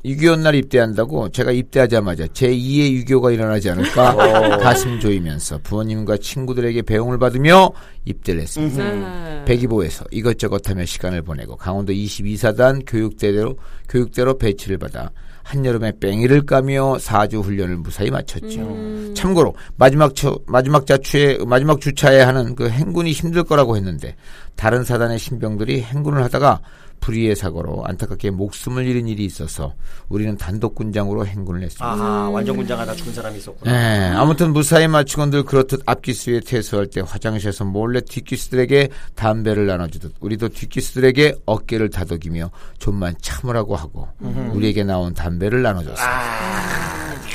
그6.25날 0.04 0.47
입대한다고 0.54 1.30
제가 1.30 1.52
입대하자마자 1.52 2.26
제2의 2.26 3.04
6.25가 3.06 3.32
일어나지 3.32 3.70
않을까 3.70 4.14
가슴 4.58 5.00
조이면서 5.00 5.58
부모님과 5.62 6.18
친구들에게 6.18 6.82
배웅을 6.82 7.18
받으며 7.18 7.70
입대를 8.04 8.42
했습니다. 8.42 8.84
네. 8.84 9.44
백이보에서 9.44 10.04
이것저것 10.10 10.68
하며 10.68 10.84
시간을 10.84 11.22
보내고 11.22 11.56
강원도 11.56 11.92
22사단 11.92 12.82
교육대로 12.86 13.56
교육대로 13.88 14.36
배치를 14.36 14.78
받아 14.78 15.10
한여름에 15.48 15.92
뺑이를 15.98 16.44
까며 16.44 16.96
4주 16.98 17.42
훈련을 17.42 17.78
무사히 17.78 18.10
마쳤죠. 18.10 19.14
참고로 19.14 19.54
마지막 19.76 20.14
주 20.14 20.38
마지막 20.46 20.86
자추에 20.86 21.38
마지막 21.46 21.80
주차에 21.80 22.20
하는 22.20 22.54
그 22.54 22.68
행군이 22.68 23.12
힘들 23.12 23.44
거라고 23.44 23.76
했는데 23.76 24.14
다른 24.56 24.84
사단의 24.84 25.18
신병들이 25.18 25.80
행군을 25.80 26.22
하다가 26.24 26.60
불의의 27.00 27.36
사고로 27.36 27.84
안타깝게 27.86 28.30
목숨을 28.30 28.86
잃은 28.86 29.08
일이 29.08 29.24
있어서 29.24 29.74
우리는 30.08 30.36
단독 30.36 30.74
군장으로 30.74 31.26
행군을 31.26 31.62
했습니다. 31.62 31.86
아하, 31.86 32.28
완전 32.30 32.56
군장하다 32.56 32.94
죽은 32.94 33.12
사람이 33.14 33.38
있었구나. 33.38 33.72
네, 33.72 34.14
아무튼 34.14 34.52
무사히 34.52 34.88
마치곤 34.88 35.30
늘 35.30 35.42
그렇듯 35.42 35.82
앞기수에 35.86 36.40
퇴소할 36.40 36.86
때 36.88 37.02
화장실에서 37.04 37.64
몰래 37.64 38.00
뒷기수들에게 38.00 38.88
담배를 39.14 39.66
나눠주듯 39.66 40.14
우리도 40.20 40.48
뒷기수들에게 40.50 41.36
어깨를 41.46 41.90
다독이며 41.90 42.50
좀만 42.78 43.14
참으라고 43.20 43.76
하고 43.76 44.08
우리에게 44.52 44.84
나온 44.84 45.14
담배를 45.14 45.62
나눠줬습니다. 45.62 46.88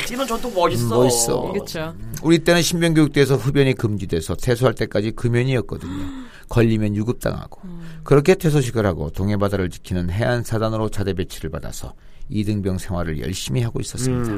찌는 0.05 0.27
전통 0.27 0.53
멋있어. 0.53 0.83
음, 0.83 0.89
멋있어. 0.89 1.41
그렇죠. 1.51 1.95
우리 2.21 2.39
때는 2.39 2.61
신병교육대에서 2.61 3.35
흡연이 3.35 3.73
금지돼서 3.73 4.35
퇴소할 4.35 4.75
때까지 4.75 5.11
금연이었거든요. 5.11 6.22
걸리면 6.49 6.95
유급당하고 6.95 7.61
그렇게 8.03 8.35
퇴소식을 8.35 8.85
하고 8.85 9.09
동해바다를 9.09 9.69
지키는 9.69 10.09
해안 10.09 10.43
사단으로 10.43 10.89
자대 10.89 11.13
배치를 11.13 11.49
받아서 11.49 11.93
이등병 12.29 12.77
생활을 12.77 13.19
열심히 13.21 13.61
하고 13.61 13.79
있었습니다. 13.79 14.31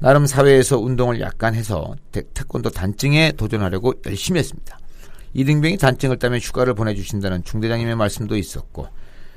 나름 0.00 0.26
사회에서 0.26 0.78
운동을 0.78 1.20
약간 1.20 1.54
해서 1.54 1.94
태, 2.12 2.22
태권도 2.32 2.70
단증에 2.70 3.32
도전하려고 3.32 3.94
열심히 4.06 4.38
했습니다. 4.38 4.78
이등병이 5.34 5.76
단증을 5.76 6.18
따면 6.18 6.38
휴가를 6.40 6.74
보내주신다는 6.74 7.44
중대장님의 7.44 7.96
말씀도 7.96 8.36
있었고 8.36 8.88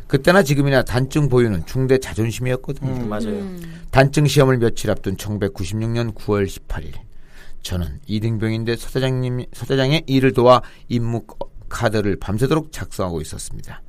그때나 0.08 0.44
지금이나 0.44 0.84
단증 0.84 1.30
보유는 1.30 1.66
중대 1.66 1.98
자존심이었거든요. 1.98 2.92
음, 2.92 3.10
맞아요. 3.10 3.44
단증 3.92 4.28
시험을 4.28 4.58
며칠 4.58 4.92
앞둔 4.92 5.16
1996년 5.16 6.14
9월 6.14 6.46
18일 6.48 6.94
저는 7.64 8.00
이등병인데 8.08 8.76
서대장님 8.76 9.46
서대장의 9.54 10.04
일을 10.08 10.34
도와 10.34 10.62
임무 10.90 11.24
카드를 11.72 12.18
밤새도록 12.18 12.72
작성하고 12.72 13.22
있었습니다. 13.22 13.82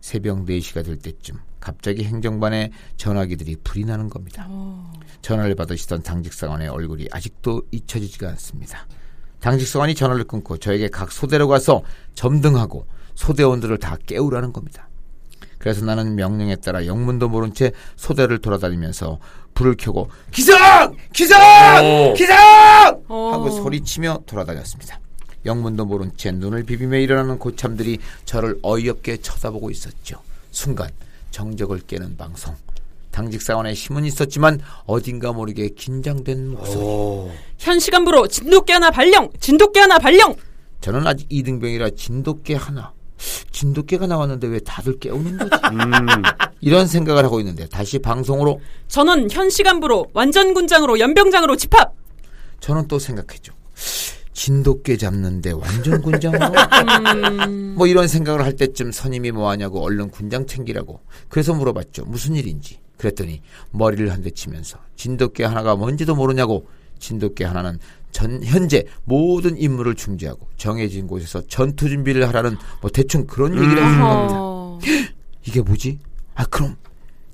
새벽 0.00 0.44
4시가 0.44 0.84
될 0.84 0.98
때쯤 0.98 1.36
갑자기 1.60 2.04
행정반에 2.04 2.70
전화기들이 2.96 3.56
불이 3.64 3.84
나는 3.84 4.08
겁니다. 4.08 4.48
전화를 5.22 5.54
받으시던 5.54 6.02
당직사관의 6.02 6.68
얼굴이 6.68 7.08
아직도 7.10 7.62
잊혀지지가 7.72 8.28
않습니다. 8.30 8.86
당직사관이 9.40 9.94
전화를 9.94 10.24
끊고 10.24 10.56
저에게 10.56 10.88
각 10.88 11.12
소대로 11.12 11.48
가서 11.48 11.82
점등하고 12.14 12.86
소대원들을 13.14 13.78
다 13.78 13.96
깨우라는 14.06 14.52
겁니다. 14.52 14.88
그래서 15.58 15.84
나는 15.84 16.14
명령에 16.14 16.56
따라 16.56 16.86
영문도 16.86 17.28
모른 17.28 17.52
채 17.52 17.72
소대를 17.96 18.38
돌아다니면서 18.38 19.18
불을 19.54 19.76
켜고 19.76 20.08
기상! 20.30 20.94
기상! 21.12 22.14
기상! 22.14 22.36
하고 23.08 23.50
소리치며 23.50 24.20
돌아다녔습니다. 24.26 25.00
영문도 25.46 25.84
모른 25.86 26.10
채 26.16 26.32
눈을 26.32 26.64
비비며 26.64 26.98
일어나는 26.98 27.38
고참들이 27.38 27.98
저를 28.24 28.58
어이없게 28.62 29.18
쳐다보고 29.18 29.70
있었죠. 29.70 30.20
순간 30.50 30.90
정적을 31.30 31.80
깨는 31.86 32.16
방송. 32.16 32.54
당직 33.10 33.40
사원에 33.40 33.72
힘은 33.72 34.04
있었지만 34.04 34.60
어딘가 34.84 35.32
모르게 35.32 35.70
긴장된 35.70 36.50
목소리. 36.50 37.32
현 37.58 37.80
시간부로 37.80 38.26
진돗개 38.28 38.74
하나 38.74 38.90
발령! 38.90 39.30
진돗개 39.40 39.80
하나 39.80 39.98
발령! 39.98 40.36
저는 40.82 41.06
아직 41.06 41.26
이등병이라 41.30 41.90
진돗개 41.96 42.54
하나. 42.54 42.92
진돗개가 43.52 44.06
나왔는데 44.06 44.46
왜 44.48 44.58
다들 44.60 44.98
깨우는 44.98 45.38
거지? 45.38 45.50
이런 46.60 46.86
생각을 46.86 47.24
하고 47.24 47.40
있는데 47.40 47.66
다시 47.68 47.98
방송으로 47.98 48.60
전원 48.88 49.30
현 49.30 49.48
시간부로 49.48 50.10
완전 50.12 50.52
군장으로 50.52 50.98
연병장으로 51.00 51.56
집합! 51.56 51.94
저는 52.60 52.86
또 52.88 52.98
생각했죠. 52.98 53.54
진돗개 54.46 54.98
잡는데 54.98 55.52
완전 55.52 56.02
군장으로? 56.02 56.52
뭐 57.74 57.86
이런 57.86 58.06
생각을 58.06 58.44
할 58.44 58.52
때쯤 58.54 58.92
선임이 58.92 59.30
뭐하냐고 59.32 59.82
얼른 59.82 60.10
군장 60.10 60.46
챙기라고. 60.46 61.00
그래서 61.30 61.54
물어봤죠. 61.54 62.04
무슨 62.04 62.34
일인지. 62.36 62.78
그랬더니 62.98 63.40
머리를 63.70 64.12
한 64.12 64.20
대 64.22 64.30
치면서 64.30 64.78
진돗개 64.96 65.42
하나가 65.44 65.74
뭔지도 65.74 66.14
모르냐고 66.14 66.66
진돗개 66.98 67.44
하나는 67.44 67.78
전 68.12 68.42
현재 68.44 68.84
모든 69.04 69.56
임무를 69.56 69.94
중지하고 69.94 70.46
정해진 70.58 71.06
곳에서 71.06 71.40
전투 71.46 71.88
준비를 71.88 72.28
하라는 72.28 72.56
뭐 72.82 72.90
대충 72.90 73.26
그런 73.26 73.54
얘기를 73.54 73.82
하는 73.82 74.00
겁니다. 74.00 74.34
어, 74.38 74.78
이게 75.46 75.62
뭐지? 75.62 75.98
아 76.34 76.44
그럼 76.46 76.76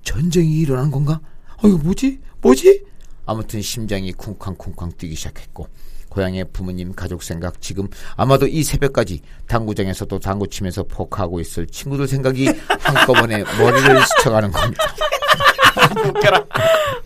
전쟁이 0.05 0.59
일어난 0.61 0.91
건가? 0.93 1.21
아 1.57 1.67
이거 1.67 1.79
뭐지? 1.79 2.21
뭐지? 2.43 2.85
아무튼 3.27 3.61
심장이 3.61 4.13
쿵쾅쿵쾅 4.13 4.93
뛰기 4.99 5.15
시작했고 5.17 5.67
고향의 6.13 6.45
부모님 6.53 6.95
가족 6.95 7.23
생각 7.23 7.63
지금 7.63 7.89
아마도 8.17 8.47
이 8.47 8.63
새벽까지 8.63 9.23
당구장에서도 9.49 10.19
당구 10.19 10.47
치면서 10.47 10.83
포크하고 10.83 11.41
있을 11.41 11.67
친구들 11.67 12.07
생각이 12.07 12.51
한꺼번에 12.81 13.43
머리를 13.59 14.03
스쳐가는 14.03 14.53
겁니다. 14.53 14.85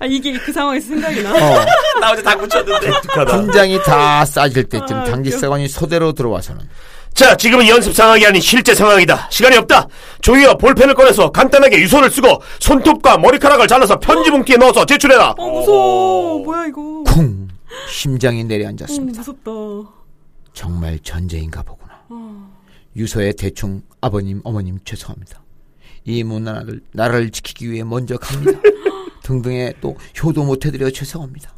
아, 0.00 0.06
이게 0.06 0.32
그 0.32 0.52
상황에서 0.52 0.88
생각이 0.88 1.22
나. 1.22 1.30
어, 1.32 1.64
나 2.00 2.10
어제 2.10 2.22
다 2.22 2.34
묻혔는데. 2.34 2.90
분장이 3.30 3.80
다 3.84 4.24
싸질 4.24 4.64
때쯤 4.64 4.96
아, 4.96 5.04
당직사관이 5.04 5.68
소대로 5.68 6.12
들어와서는 6.12 6.68
자, 7.14 7.34
지금은 7.34 7.66
연습 7.68 7.94
상황이 7.94 8.26
아닌 8.26 8.42
실제 8.42 8.74
상황이다. 8.74 9.28
시간이 9.30 9.56
없다. 9.56 9.86
조이와 10.20 10.54
볼펜을 10.54 10.94
꺼내서 10.94 11.30
간단하게 11.30 11.78
유서를 11.80 12.10
쓰고 12.10 12.42
손톱과 12.58 13.18
머리카락을 13.18 13.66
잘라서 13.68 13.98
편지 14.00 14.30
봉투에 14.30 14.56
넣어서 14.56 14.84
제출해라. 14.84 15.34
어, 15.38 15.48
무서워. 15.48 16.38
뭐야, 16.40 16.66
이거. 16.66 17.04
쿵 17.06 17.36
심장이 17.88 18.42
어, 18.42 18.44
내려앉았습니다. 18.44 19.18
무섭다. 19.20 19.51
정말 20.53 20.99
전쟁인가 21.01 21.62
보구나. 21.62 22.05
유서에 22.96 23.33
대충 23.33 23.83
아버님, 24.01 24.40
어머님 24.44 24.79
죄송합니다. 24.85 25.42
이 26.05 26.22
아들 26.49 26.81
나라를 26.92 27.31
지키기 27.31 27.70
위해 27.70 27.85
먼저 27.85 28.16
갑니다. 28.16 28.59
등등에 29.22 29.75
또 29.81 29.96
효도 30.22 30.44
못해드려 30.44 30.90
죄송합니다. 30.90 31.55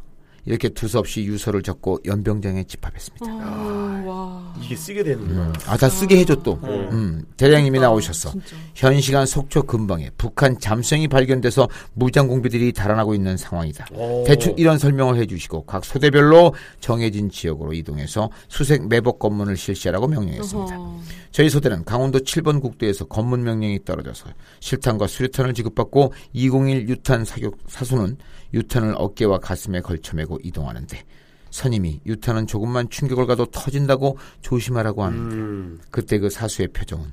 이렇게 0.49 0.67
두서없이 0.67 1.23
유서를 1.25 1.61
적고 1.61 1.99
연병장에 2.05 2.63
집합했습니다. 2.63 3.25
어, 3.27 4.03
와. 4.07 4.53
이게 4.59 4.75
쓰게 4.75 5.03
되는 5.03 5.53
아, 5.67 5.77
다 5.77 5.87
쓰게 5.87 6.17
해줘 6.17 6.37
또. 6.37 6.59
음, 6.63 7.23
대장님이 7.37 7.79
나오셔서 7.79 8.31
진짜. 8.31 8.55
현 8.73 8.99
시간 8.99 9.27
속초 9.27 9.61
근방에 9.61 10.09
북한 10.17 10.57
잠수정이 10.59 11.07
발견돼서 11.07 11.69
무장 11.93 12.27
공비들이 12.27 12.73
달아나고 12.73 13.13
있는 13.13 13.37
상황이다. 13.37 13.89
대충 14.25 14.55
이런 14.57 14.79
설명을 14.79 15.17
해주시고 15.17 15.65
각 15.65 15.85
소대별로 15.85 16.55
정해진 16.79 17.29
지역으로 17.29 17.73
이동해서 17.73 18.31
수색 18.47 18.87
매복 18.87 19.19
검문을 19.19 19.55
실시하라고 19.55 20.07
명령했습니다. 20.07 20.79
어허. 20.79 20.99
저희 21.31 21.49
소대는 21.51 21.85
강원도 21.85 22.21
7번 22.21 22.59
국도에서 22.59 23.05
검문 23.05 23.43
명령이 23.43 23.85
떨어져서 23.85 24.29
실탄과 24.61 25.05
수류탄을 25.05 25.53
지급받고 25.53 26.11
201 26.33 26.89
유탄 26.89 27.23
사격 27.23 27.55
사수는 27.67 28.17
유탄을 28.53 28.95
어깨와 28.97 29.39
가슴에 29.39 29.81
걸쳐 29.81 30.15
매고 30.15 30.39
이동하는데 30.43 31.03
선임이 31.51 32.01
유탄은 32.05 32.47
조금만 32.47 32.89
충격을 32.89 33.25
가도 33.25 33.45
터진다고 33.47 34.17
조심하라고 34.41 35.03
하는데 35.03 35.81
그때 35.91 36.19
그 36.19 36.29
사수의 36.29 36.69
표정은 36.69 37.11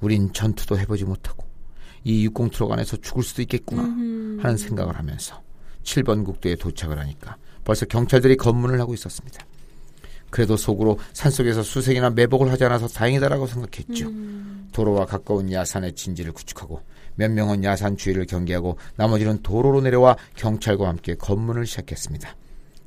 우린 0.00 0.32
전투도 0.32 0.78
해보지 0.78 1.04
못하고 1.04 1.46
이 2.04 2.24
육공트럭 2.24 2.72
안에서 2.72 2.96
죽을 2.96 3.22
수도 3.22 3.42
있겠구나 3.42 3.82
하는 4.42 4.56
생각을 4.56 4.96
하면서 4.96 5.40
7번 5.84 6.24
국도에 6.24 6.56
도착을 6.56 6.98
하니까 6.98 7.36
벌써 7.64 7.86
경찰들이 7.86 8.36
검문을 8.36 8.80
하고 8.80 8.94
있었습니다. 8.94 9.44
그래도 10.30 10.56
속으로 10.56 10.98
산속에서 11.12 11.62
수색이나 11.62 12.10
매복을 12.10 12.50
하지 12.50 12.64
않아서 12.64 12.88
다행이다라고 12.88 13.46
생각했죠. 13.46 14.10
도로와 14.72 15.04
가까운 15.04 15.52
야산의 15.52 15.94
진지를 15.94 16.32
구축하고 16.32 16.80
몇 17.16 17.30
명은 17.30 17.64
야산 17.64 17.96
주위를 17.96 18.26
경계하고 18.26 18.76
나머지는 18.96 19.42
도로로 19.42 19.80
내려와 19.80 20.16
경찰과 20.36 20.88
함께 20.88 21.14
검문을 21.14 21.66
시작했습니다. 21.66 22.36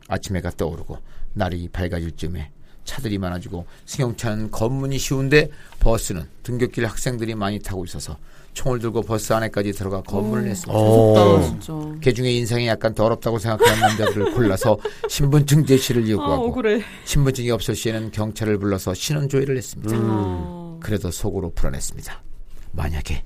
아침 0.08 0.36
해가 0.36 0.52
떠오르고 0.52 0.98
날이 1.34 1.68
밝아질 1.70 2.16
즈음에 2.16 2.52
차들이 2.86 3.18
많아지고 3.18 3.66
승용차는 3.86 4.52
검문이 4.52 4.98
쉬운데 4.98 5.50
버스는 5.80 6.24
등굣길 6.44 6.86
학생들이 6.86 7.34
많이 7.36 7.60
타고 7.60 7.84
있어서 7.84 8.18
총을 8.54 8.80
들고 8.80 9.02
버스 9.02 9.34
안에까지 9.34 9.74
들어가 9.74 10.02
검문을 10.02 10.48
했습니다. 10.48 12.00
개 12.00 12.14
중에 12.14 12.32
인상이 12.32 12.68
약간 12.68 12.94
더럽다고 12.94 13.38
생각하는 13.38 13.82
남자들을 13.82 14.34
골라서 14.34 14.78
신분증 15.10 15.66
제시를 15.66 16.06
아, 16.06 16.10
요구하고 16.10 16.46
억울해. 16.48 16.82
신분증이 17.04 17.52
없을 17.52 17.76
시에는 17.76 18.12
경찰을 18.12 18.58
불러서 18.60 18.94
신원 18.94 19.28
조회를 19.28 19.58
했습니다. 19.58 19.94
어. 20.00 20.80
그래도 20.82 21.12
속으로 21.12 21.52
불안했습니다. 21.54 22.24
만약에 22.72 23.24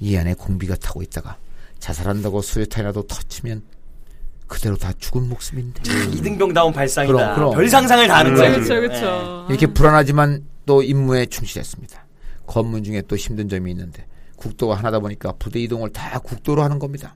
이 0.00 0.16
안에 0.16 0.34
공비가 0.34 0.74
타고 0.76 1.02
있다가 1.02 1.36
자살한다고 1.78 2.42
수류탄이라도 2.42 3.06
터치면 3.06 3.62
그대로 4.46 4.76
다 4.76 4.92
죽은 4.98 5.28
목숨인데 5.28 5.82
이등병다운 6.14 6.72
발상이다. 6.72 7.12
그럼, 7.12 7.34
그럼. 7.34 7.50
별 7.52 7.68
상상을 7.68 8.08
다 8.08 8.18
하는 8.18 8.34
거야. 8.34 8.50
그렇죠. 8.52 8.74
그렇죠. 8.80 9.46
이렇게 9.50 9.66
불안하지만 9.66 10.44
또 10.64 10.82
임무에 10.82 11.26
충실했습니다. 11.26 12.06
검문 12.46 12.82
중에 12.82 13.02
또 13.02 13.16
힘든 13.16 13.48
점이 13.48 13.70
있는데 13.70 14.06
국도가 14.36 14.74
하나다 14.74 15.00
보니까 15.00 15.32
부대 15.38 15.60
이동을 15.60 15.90
다 15.92 16.18
국도로 16.18 16.62
하는 16.62 16.78
겁니다. 16.78 17.14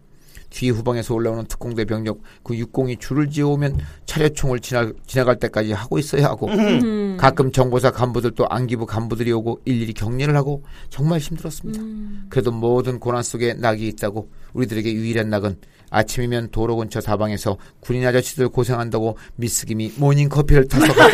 뒤 0.52 0.68
후방에서 0.68 1.14
올라오는 1.14 1.46
특공대 1.46 1.86
병력 1.86 2.20
그 2.44 2.54
육공이 2.54 2.98
줄을 2.98 3.30
지어오면 3.30 3.80
차례총을 4.04 4.60
지나, 4.60 4.92
지나갈 5.06 5.36
때까지 5.36 5.72
하고 5.72 5.98
있어야 5.98 6.26
하고 6.26 6.46
음. 6.48 7.16
가끔 7.18 7.50
정보사 7.50 7.90
간부들 7.90 8.32
또 8.32 8.46
안기부 8.48 8.84
간부들이 8.84 9.32
오고 9.32 9.62
일일이 9.64 9.94
격리를 9.94 10.36
하고 10.36 10.62
정말 10.90 11.20
힘들었습니다. 11.20 11.80
음. 11.80 12.26
그래도 12.28 12.52
모든 12.52 13.00
고난 13.00 13.22
속에 13.22 13.54
낙이 13.54 13.88
있다고 13.88 14.28
우리들에게 14.52 14.92
유일한 14.92 15.30
낙은 15.30 15.56
아침이면 15.90 16.50
도로 16.50 16.76
근처 16.76 17.00
다방에서 17.00 17.56
군인 17.80 18.06
아저씨들 18.06 18.50
고생한다고 18.50 19.16
미스김이 19.36 19.94
모닝커피를 19.96 20.68
타서 20.68 20.86
주는 20.86 21.02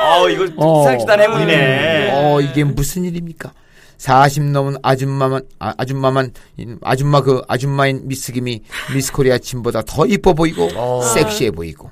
어, 0.00 0.28
이거 0.28 0.46
어. 0.56 0.84
살기단 0.84 1.20
해문이네. 1.20 2.10
어, 2.12 2.40
이게 2.40 2.62
무슨 2.64 3.04
일입니까? 3.04 3.52
40 3.98 4.44
넘은 4.50 4.76
아줌마만, 4.82 5.42
아, 5.58 5.74
아줌마만, 5.76 6.32
이 6.56 6.74
아줌마 6.82 7.20
그 7.20 7.42
아줌마인 7.48 8.08
미스김이 8.08 8.62
미스코리아 8.94 9.38
진보다 9.38 9.82
더 9.82 10.06
이뻐 10.06 10.32
보이고, 10.34 10.68
섹시해 11.14 11.50
보이고. 11.50 11.90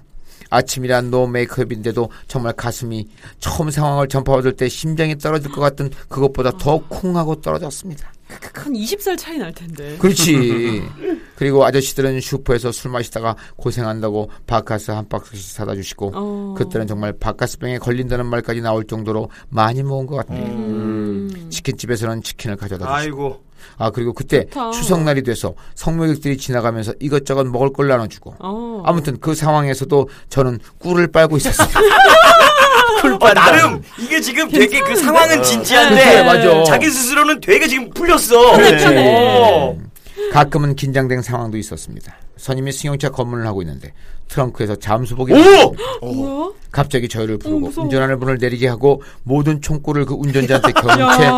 아침이란 0.51 1.11
no 1.11 1.27
makeup인데도 1.29 2.11
정말 2.27 2.53
가슴이 2.55 3.07
처음 3.39 3.71
상황을 3.71 4.09
전파받을 4.09 4.57
때 4.57 4.69
심장이 4.69 5.17
떨어질 5.17 5.51
것 5.53 5.61
같은 5.61 5.91
그것보다 6.09 6.51
더 6.59 6.79
쿵하고 6.89 7.41
떨어졌습니다. 7.41 8.13
한 8.55 8.73
20살 8.75 9.17
차이 9.19 9.39
날 9.39 9.53
텐데. 9.53 9.97
그렇지. 9.99 10.83
그리고 11.37 11.65
아저씨들은 11.65 12.21
슈퍼에서 12.21 12.73
술 12.73 12.91
마시다가 12.91 13.37
고생한다고 13.57 14.31
바카스 14.47 14.91
한 14.91 15.09
박스씩 15.09 15.53
사다 15.53 15.75
주시고, 15.75 16.13
어. 16.15 16.55
그때는 16.57 16.87
정말 16.87 17.13
바카스병에 17.13 17.79
걸린다는 17.79 18.27
말까지 18.27 18.61
나올 18.61 18.85
정도로 18.85 19.31
많이 19.49 19.83
먹은 19.83 20.07
것 20.07 20.27
같네요. 20.27 20.47
음. 20.47 21.47
치킨집에서는 21.51 22.23
치킨을 22.23 22.57
가져다 22.57 22.99
주시고. 22.99 23.23
아이고. 23.23 23.51
아, 23.77 23.91
그리고 23.91 24.13
그때 24.13 24.45
좋다. 24.47 24.71
추석날이 24.71 25.23
돼서 25.23 25.55
성묘객들이 25.75 26.37
지나가면서 26.37 26.95
이것저것 27.01 27.45
먹을 27.45 27.73
걸 27.73 27.89
나눠주고. 27.89 28.35
어. 28.39 28.83
아무튼 28.85 29.19
그 29.21 29.35
상황에서도 29.35 30.09
저는 30.29 30.59
꿀을 30.79 31.09
빨고 31.09 31.37
있었습니다. 31.37 31.81
어, 33.05 33.35
나름 33.35 33.83
이게 33.99 34.21
지금 34.21 34.49
되게 34.51 34.81
그 34.81 34.97
상황은 34.97 35.43
진지한데 35.43 35.95
그래, 36.05 36.23
맞아. 36.25 36.65
자기 36.65 36.91
스스로는 36.91 37.41
되게 37.41 37.67
지금 37.69 37.91
풀렸어. 37.91 38.53
편해, 38.53 38.77
편해. 38.77 39.15
어. 39.15 39.77
가끔은 40.33 40.77
긴장된 40.77 41.23
상황도 41.23 41.57
있었습니다. 41.59 42.15
선임이 42.37 42.73
승용차 42.73 43.11
검문을 43.11 43.47
하고 43.47 43.63
있는데 43.63 43.93
트렁크에서 44.29 44.77
잠수복이 44.77 45.33
오! 45.33 46.07
뭐야? 46.07 46.51
갑자기 46.71 47.09
저희를 47.09 47.39
부르고 47.39 47.61
무서워. 47.61 47.85
운전하는 47.85 48.21
분을 48.21 48.39
내리게 48.41 48.69
하고 48.69 49.03
모든 49.25 49.61
총구를 49.61 50.05
그 50.07 50.15
운전자한테 50.15 50.73
겨눈 50.73 51.17
채 51.19 51.25
야. 51.25 51.33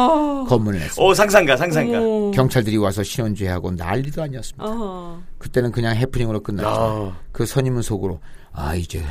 검문을 0.49 0.81
했습니다. 0.81 1.03
오, 1.03 1.15
상상가, 1.15 1.57
상상가. 1.57 1.99
어. 2.01 2.31
경찰들이 2.35 2.77
와서 2.77 3.03
신원주의하고 3.03 3.71
난리도 3.73 4.23
아니었습니다. 4.23 4.65
어허. 4.65 5.19
그때는 5.39 5.73
그냥 5.73 5.97
해프닝으로 5.97 6.41
끝났죠. 6.43 6.69
야. 6.69 7.21
그 7.33 7.47
선임은 7.47 7.81
속으로 7.83 8.21
아 8.53 8.75
이제 8.75 9.03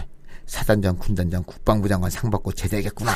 사단장, 0.52 0.98
군단장, 0.98 1.44
국방부 1.46 1.88
장관 1.88 2.12
상 2.12 2.30
받고 2.30 2.52
제대하겠구나 2.52 3.16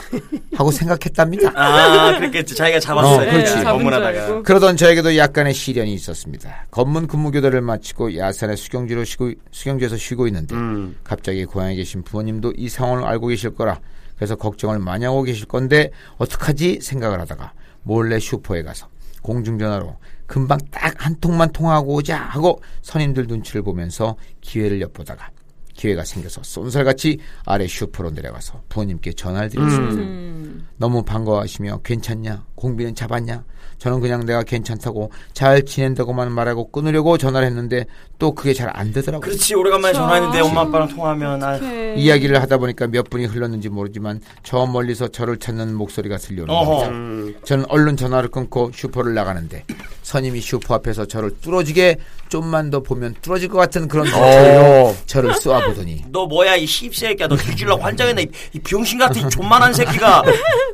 하고 0.55 0.71
생각했답니다. 0.71 1.51
아, 1.53 2.17
그랬겠지. 2.17 2.55
자기가 2.55 2.79
잡았어요. 2.79 3.27
어, 3.27 3.29
그렇지. 3.29 3.55
네, 3.55 3.63
검문하다가. 3.65 4.07
알고. 4.07 4.43
그러던 4.43 4.77
저에게도 4.77 5.17
약간의 5.17 5.53
시련이 5.53 5.93
있었습니다. 5.95 6.67
검문 6.71 7.07
근무 7.07 7.31
교대를 7.31 7.59
마치고 7.59 8.15
야산의 8.15 8.55
수경지로 8.55 9.03
쉬고 9.03 9.33
수경지에서 9.51 9.97
쉬고 9.97 10.27
있는데 10.27 10.55
음. 10.55 10.95
갑자기 11.03 11.43
고향에 11.43 11.75
계신 11.75 12.03
부모님도 12.03 12.53
이 12.55 12.69
상황을 12.69 13.03
알고 13.03 13.27
계실 13.27 13.53
거라 13.53 13.81
그래서 14.15 14.37
걱정을 14.37 14.79
많이 14.79 15.03
하고 15.03 15.23
계실 15.23 15.45
건데 15.45 15.91
어떡하지 16.17 16.79
생각을 16.81 17.19
하다가 17.19 17.51
몰래 17.83 18.17
슈퍼에 18.17 18.63
가서 18.63 18.87
공중전화로 19.23 19.97
금방 20.25 20.57
딱 20.71 20.95
한 21.03 21.17
통만 21.19 21.51
통화하고 21.51 21.95
오자 21.95 22.17
하고 22.17 22.61
선임들 22.81 23.27
눈치를 23.27 23.61
보면서 23.61 24.15
기회를 24.39 24.79
엿보다가 24.79 25.31
기회가 25.75 26.03
생겨서 26.03 26.41
쏜살같이 26.43 27.19
아래 27.45 27.67
슈퍼로 27.67 28.11
내려가서 28.11 28.63
부모님께 28.69 29.13
전화를 29.13 29.49
드렸습니다. 29.49 30.01
음. 30.01 30.67
너무 30.77 31.03
반가워하시며 31.03 31.81
괜찮냐? 31.83 32.45
공비는 32.55 32.95
잡았냐? 32.95 33.43
저는 33.77 33.99
그냥 33.99 34.25
내가 34.25 34.43
괜찮다고 34.43 35.11
잘 35.33 35.63
지낸다고만 35.63 36.31
말하고 36.31 36.71
끊으려고 36.71 37.17
전화를 37.17 37.47
했는데 37.47 37.85
또 38.19 38.33
그게 38.33 38.53
잘 38.53 38.65
안 38.75 38.91
되더라고요. 38.91 39.21
그렇지. 39.21 39.55
오래간만에 39.55 39.93
그쵸. 39.93 40.01
전화했는데 40.03 40.39
엄마 40.41 40.61
아빠랑 40.61 40.87
통화하면 40.89 41.43
아. 41.43 41.57
이야기를 41.95 42.41
하다 42.41 42.57
보니까 42.57 42.87
몇 42.87 43.09
분이 43.09 43.25
흘렀는지 43.25 43.69
모르지만 43.69 44.19
저 44.43 44.65
멀리서 44.65 45.07
저를 45.07 45.37
찾는 45.37 45.75
목소리가 45.75 46.17
들려오는. 46.17 46.53
겁니다. 46.53 47.39
저는 47.45 47.65
얼른 47.69 47.95
전화를 47.95 48.29
끊고 48.29 48.71
슈퍼를 48.73 49.13
나가는데 49.13 49.63
선임이 50.03 50.41
슈퍼 50.41 50.75
앞에서 50.75 51.05
저를 51.05 51.31
뚫어지게 51.41 51.97
좀만 52.29 52.69
더 52.71 52.81
보면 52.81 53.15
뚫어질 53.21 53.49
것 53.49 53.57
같은 53.59 53.87
그런 53.87 54.07
어. 54.07 54.17
목소리로 54.19 54.95
저를 55.05 55.33
쏘아보더니 55.35 56.05
너 56.09 56.25
뭐야 56.25 56.55
이 56.55 56.65
씹새끼야 56.65 57.27
너 57.27 57.35
뒤질러 57.37 57.75
환장했네 57.75 58.23
이, 58.23 58.27
이 58.53 58.59
병신 58.59 58.97
같은 58.97 59.25
이 59.25 59.29
존만한 59.29 59.73
새끼가 59.73 60.23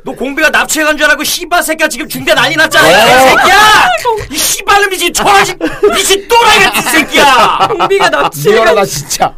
너 0.04 0.12
공비가 0.12 0.48
납치해간 0.48 0.96
줄 0.96 1.08
알고 1.10 1.22
씨발 1.24 1.62
새끼야 1.62 1.88
지금 1.88 2.08
중대 2.08 2.34
난리 2.34 2.56
났잖아 2.56 2.88
이 2.88 3.28
새끼야 3.28 3.90
이 4.30 4.36
씨발놈이 4.36 4.98
지금 4.98 5.12
저라지 5.12 5.54
미친 5.94 6.26
또라이 6.26 6.58
같은 6.64 6.82
새끼야 6.90 7.31
공비가 7.68 8.10
납치. 8.10 8.48
미워라 8.50 8.74
나 8.74 8.84
진짜 8.86 9.36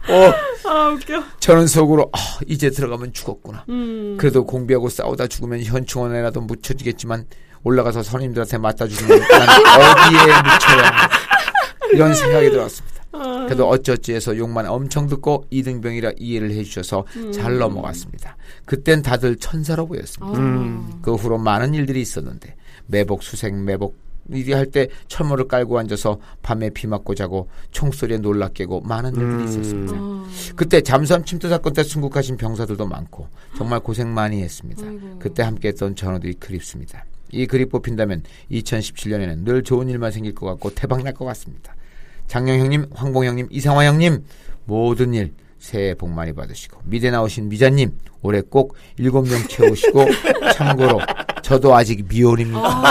아 0.67 0.89
웃겨. 0.89 1.23
저는 1.41 1.67
속으로 1.67 2.11
아, 2.13 2.19
이제 2.47 2.71
들어가면 2.71 3.13
죽었구나 3.13 3.65
음. 3.69 4.17
그래도 4.19 4.45
공비하고 4.47 4.89
싸우다 4.89 5.27
죽으면 5.27 5.63
현충원에라도 5.63 6.41
묻혀지겠지만 6.41 7.27
올라가서 7.63 8.03
선임들한테 8.03 8.59
맞다 8.59 8.87
죽으면 8.87 9.21
난 9.21 9.43
어디에 9.49 10.19
묻혀야 10.21 10.93
이런 11.93 12.15
생각이 12.15 12.51
들었습니다. 12.51 12.95
그래도 13.47 13.69
어찌어찌해서 13.69 14.37
욕만 14.37 14.67
엄청 14.67 15.07
듣고 15.07 15.47
이등병이라 15.51 16.13
이해를 16.19 16.51
해주셔서 16.51 17.05
잘 17.33 17.59
넘어갔습니다. 17.59 18.37
그땐 18.65 19.03
다들 19.03 19.37
천사로 19.37 19.87
보였습니다. 19.87 20.39
그 21.03 21.15
후로 21.15 21.39
많은 21.39 21.75
일들이 21.75 22.01
있었는데 22.01 22.57
매복 22.87 23.23
수색 23.23 23.55
매복 23.55 23.97
일이 24.31 24.53
할때 24.53 24.89
철모를 25.09 25.49
깔고 25.49 25.79
앉아서 25.79 26.19
밤에 26.43 26.71
비 26.71 26.87
맞고 26.87 27.15
자고 27.15 27.49
총소리에 27.71 28.19
놀라 28.19 28.49
깨고 28.49 28.81
많은 28.83 29.15
일들이 29.15 29.45
있었습니다. 29.45 29.95
그때 30.57 30.81
잠수함 30.81 31.25
침투 31.25 31.49
사건 31.49 31.73
때 31.73 31.83
순국하신 31.83 32.37
병사들도 32.37 32.87
많고 32.87 33.29
정말 33.57 33.81
고생 33.81 34.13
많이 34.15 34.43
했습니다. 34.43 34.83
그때 35.19 35.43
함께했던 35.43 35.97
전우들이 35.97 36.35
그립습니다. 36.35 37.05
이 37.31 37.47
그립 37.47 37.71
뽑힌다면 37.71 38.23
2017년에는 38.51 39.45
늘 39.45 39.63
좋은 39.63 39.89
일만 39.89 40.13
생길 40.13 40.35
것 40.35 40.47
같고 40.47 40.71
대박 40.71 41.03
날 41.03 41.13
것 41.15 41.25
같습니다. 41.27 41.75
장영 42.29 42.59
형님, 42.59 42.87
황봉 42.95 43.25
형님, 43.25 43.49
이상화 43.51 43.85
형님 43.85 44.25
모든 44.65 45.13
일 45.15 45.35
새해 45.59 45.95
복 45.95 46.11
많이 46.11 46.33
받으시고 46.33 46.81
미대 46.85 47.11
나오신 47.11 47.49
미자님 47.49 47.93
올해 48.23 48.41
꼭 48.41 48.75
일곱 48.99 49.29
명 49.29 49.41
채우시고 49.49 50.05
참고로 50.55 51.01
저도 51.45 51.75
아직 51.77 52.07
미혼입니다. 52.09 52.83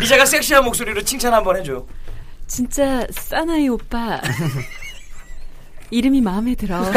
미자가 0.00 0.24
섹시한 0.24 0.62
목소리로 0.64 1.02
칭찬 1.02 1.34
한번 1.34 1.56
해줘 1.56 1.84
진짜 2.46 3.04
사나이 3.10 3.68
오빠. 3.68 4.20
이름이 5.90 6.20
마음에 6.20 6.54
들어. 6.54 6.80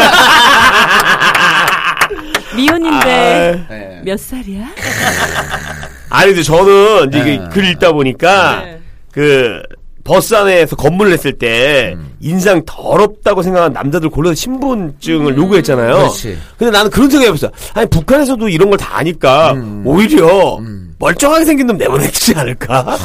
미혼인데 2.55 3.65
네. 3.69 4.01
몇 4.05 4.19
살이야? 4.19 4.67
아니 6.11 6.27
근데 6.27 6.43
저는 6.43 7.07
이제 7.07 7.23
네. 7.23 7.33
이게 7.33 7.43
글 7.49 7.65
읽다 7.69 7.91
보니까 7.91 8.61
네. 8.63 8.81
그 9.11 9.63
버스 10.03 10.35
안에서 10.35 10.75
건물을 10.75 11.11
냈을 11.11 11.33
때 11.37 11.93
음. 11.95 12.13
인상 12.19 12.61
더럽다고 12.65 13.41
생각하는 13.41 13.73
남자들 13.73 14.09
골라서 14.09 14.35
신분증을 14.35 15.37
요구했잖아요. 15.37 15.95
그렇지. 15.97 16.37
근데 16.57 16.71
나는 16.71 16.91
그런 16.91 17.09
생각 17.09 17.27
해봤어. 17.27 17.49
아니 17.73 17.89
북한에서도 17.89 18.49
이런 18.49 18.69
걸 18.69 18.77
다 18.77 18.97
아니까 18.97 19.53
음. 19.53 19.83
오히려 19.85 20.59
멀쩡하게 20.99 21.45
생긴 21.45 21.67
놈 21.67 21.77
내보내지 21.77 22.33
않을까? 22.35 22.97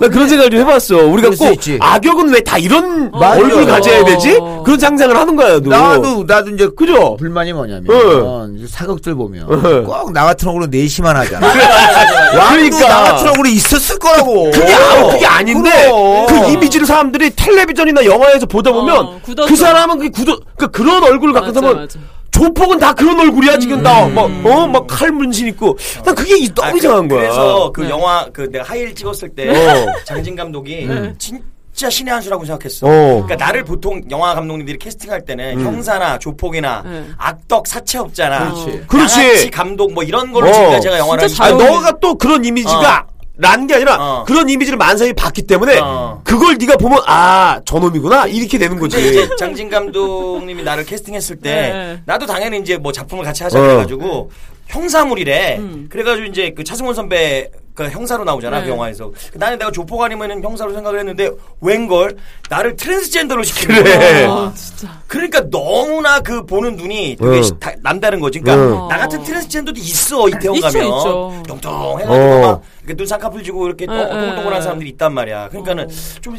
나 0.00 0.08
그런 0.08 0.28
생각을 0.28 0.50
좀 0.50 0.60
해봤어. 0.60 0.96
우리가 0.96 1.30
수 1.32 1.44
꼭 1.44 1.52
있지. 1.54 1.78
악역은 1.80 2.32
왜 2.32 2.40
다 2.40 2.58
이런 2.58 3.10
맞아. 3.10 3.40
얼굴 3.40 3.64
가져야 3.66 4.04
되지? 4.04 4.38
그런 4.64 4.78
상상을 4.78 5.16
하는 5.16 5.36
거야. 5.36 5.60
너. 5.60 5.70
나도 5.70 6.24
나도 6.26 6.50
이제 6.50 6.68
그죠? 6.76 7.16
불만이 7.16 7.52
뭐냐면 7.52 7.84
네. 7.86 8.58
이제 8.58 8.66
사극들 8.68 9.14
보면 9.14 9.46
네. 9.62 9.80
꼭나 9.82 10.24
같은 10.24 10.48
얼굴로 10.48 10.66
내시만 10.66 11.16
하잖아. 11.16 11.46
그러니까. 12.32 12.88
나 12.88 13.02
같은 13.04 13.28
얼굴이 13.28 13.52
있었을 13.52 13.98
거라고. 13.98 14.50
그게, 14.50 14.74
아, 14.74 15.06
그게 15.12 15.26
아닌데 15.26 15.70
그럼. 15.90 16.26
그 16.26 16.50
이미지를 16.50 16.86
사람들이 16.86 17.30
텔레비전이나 17.36 18.04
영화에서 18.04 18.46
보다 18.46 18.72
보면 18.72 18.96
어. 18.96 19.20
그 19.24 19.56
사람은 19.56 19.98
그 19.98 20.10
굳어 20.10 20.38
그 20.56 20.70
그런 20.70 21.02
얼굴을 21.02 21.32
갖고 21.32 21.52
맞아, 21.52 21.60
맞아. 21.60 21.98
조폭은 22.38 22.78
다 22.80 22.92
그런 22.92 23.20
얼굴이야 23.20 23.58
지금 23.58 23.80
나막어막 23.82 24.86
칼 24.88 25.12
문신 25.12 25.46
있고 25.48 25.78
난 26.04 26.14
그게 26.16 26.36
이- 26.36 26.52
너무 26.52 26.66
아, 26.68 26.72
그- 26.72 26.78
이상한 26.78 27.08
거야. 27.08 27.20
그래서 27.20 27.70
그 27.72 27.80
네. 27.82 27.90
영화 27.90 28.26
그 28.32 28.50
내가 28.50 28.64
하이힐 28.64 28.92
찍었을 28.94 29.28
때 29.30 29.48
어. 29.50 29.86
장진 30.04 30.34
감독이 30.34 30.88
진짜 31.16 31.88
신의 31.90 32.12
한 32.12 32.20
수라고 32.20 32.44
생각했어. 32.44 32.86
어. 32.88 32.90
그러니까 33.22 33.36
나를 33.36 33.62
보통 33.64 34.02
영화 34.10 34.34
감독님들이 34.34 34.78
캐스팅할 34.78 35.24
때는 35.24 35.60
형사나 35.60 36.18
조폭이나 36.18 36.82
네. 36.84 37.04
악덕 37.18 37.68
사채업자나 37.68 38.52
그렇지. 38.52 38.84
그렇지. 38.88 39.50
감독 39.50 39.92
뭐 39.92 40.02
이런 40.02 40.32
걸로 40.32 40.48
어. 40.48 40.52
지금까지 40.52 40.80
제가 40.82 40.98
영화를 40.98 41.28
진짜 41.28 41.44
아 41.44 41.46
하고 41.46 41.58
잘 41.58 41.66
있는데 41.68 41.86
너가 41.86 41.98
또 42.00 42.14
그런 42.16 42.44
이미지가 42.44 43.06
난게 43.36 43.74
아니라 43.74 43.96
어. 43.98 44.24
그런 44.24 44.48
이미지를 44.48 44.76
만사에 44.76 45.12
봤기 45.12 45.42
때문에 45.42 45.78
어. 45.80 46.20
그걸 46.24 46.56
네가 46.56 46.76
보면 46.76 47.00
아 47.06 47.60
저놈이구나 47.64 48.26
이렇게 48.26 48.58
되는 48.58 48.78
거지. 48.78 48.96
근데 48.96 49.08
이제 49.08 49.36
장진 49.36 49.68
감독님이 49.68 50.62
나를 50.62 50.84
캐스팅했을 50.84 51.36
때 51.36 51.50
네. 51.50 52.02
나도 52.06 52.26
당연히 52.26 52.60
이제 52.60 52.76
뭐 52.76 52.92
작품을 52.92 53.24
같이 53.24 53.42
하자 53.42 53.58
어. 53.58 53.62
그래가지고 53.62 54.30
형사물이래. 54.68 55.56
음. 55.58 55.86
그래가지고 55.90 56.26
이제 56.26 56.50
그 56.56 56.64
차승원 56.64 56.94
선배 56.94 57.50
그 57.74 57.88
형사로 57.88 58.22
나오잖아 58.22 58.58
네. 58.60 58.64
그 58.66 58.70
영화에서. 58.70 59.10
나는 59.34 59.58
내가 59.58 59.70
조폭 59.72 60.00
아니면은 60.00 60.42
형사로 60.42 60.72
생각을 60.72 61.00
했는데 61.00 61.28
웬걸 61.60 62.16
나를 62.48 62.76
트랜스젠더로 62.76 63.42
시키는 63.42 63.82
그래. 63.82 64.26
거야. 64.26 64.30
아, 64.30 64.52
진짜. 64.54 65.02
그러니까 65.08 65.50
너무나 65.50 66.20
그 66.20 66.46
보는 66.46 66.76
눈이 66.76 67.16
되게 67.18 67.36
응. 67.38 67.42
시- 67.42 67.58
다- 67.58 67.72
남다른 67.82 68.20
거지. 68.20 68.38
그러니까 68.38 68.84
응. 68.84 68.88
나 68.88 68.96
같은 68.98 69.22
트랜스젠더도 69.24 69.78
있어 69.80 70.28
이태원 70.28 70.56
있죠, 70.56 70.66
가면 70.68 70.86
있죠. 70.86 71.42
뚱뚱해가지고 71.48 72.14
어. 72.14 72.40
막 72.40 72.62
이렇게 72.78 72.94
눈 72.94 73.06
쌍꺼풀 73.08 73.42
지고 73.42 73.66
이렇게 73.66 73.86
응, 73.88 73.96
동글동글한 73.96 74.54
응. 74.54 74.62
사람들이 74.62 74.90
있단 74.90 75.12
말이야. 75.12 75.48
그러니까는 75.48 75.84
어. 75.84 75.88
좀이 76.20 76.38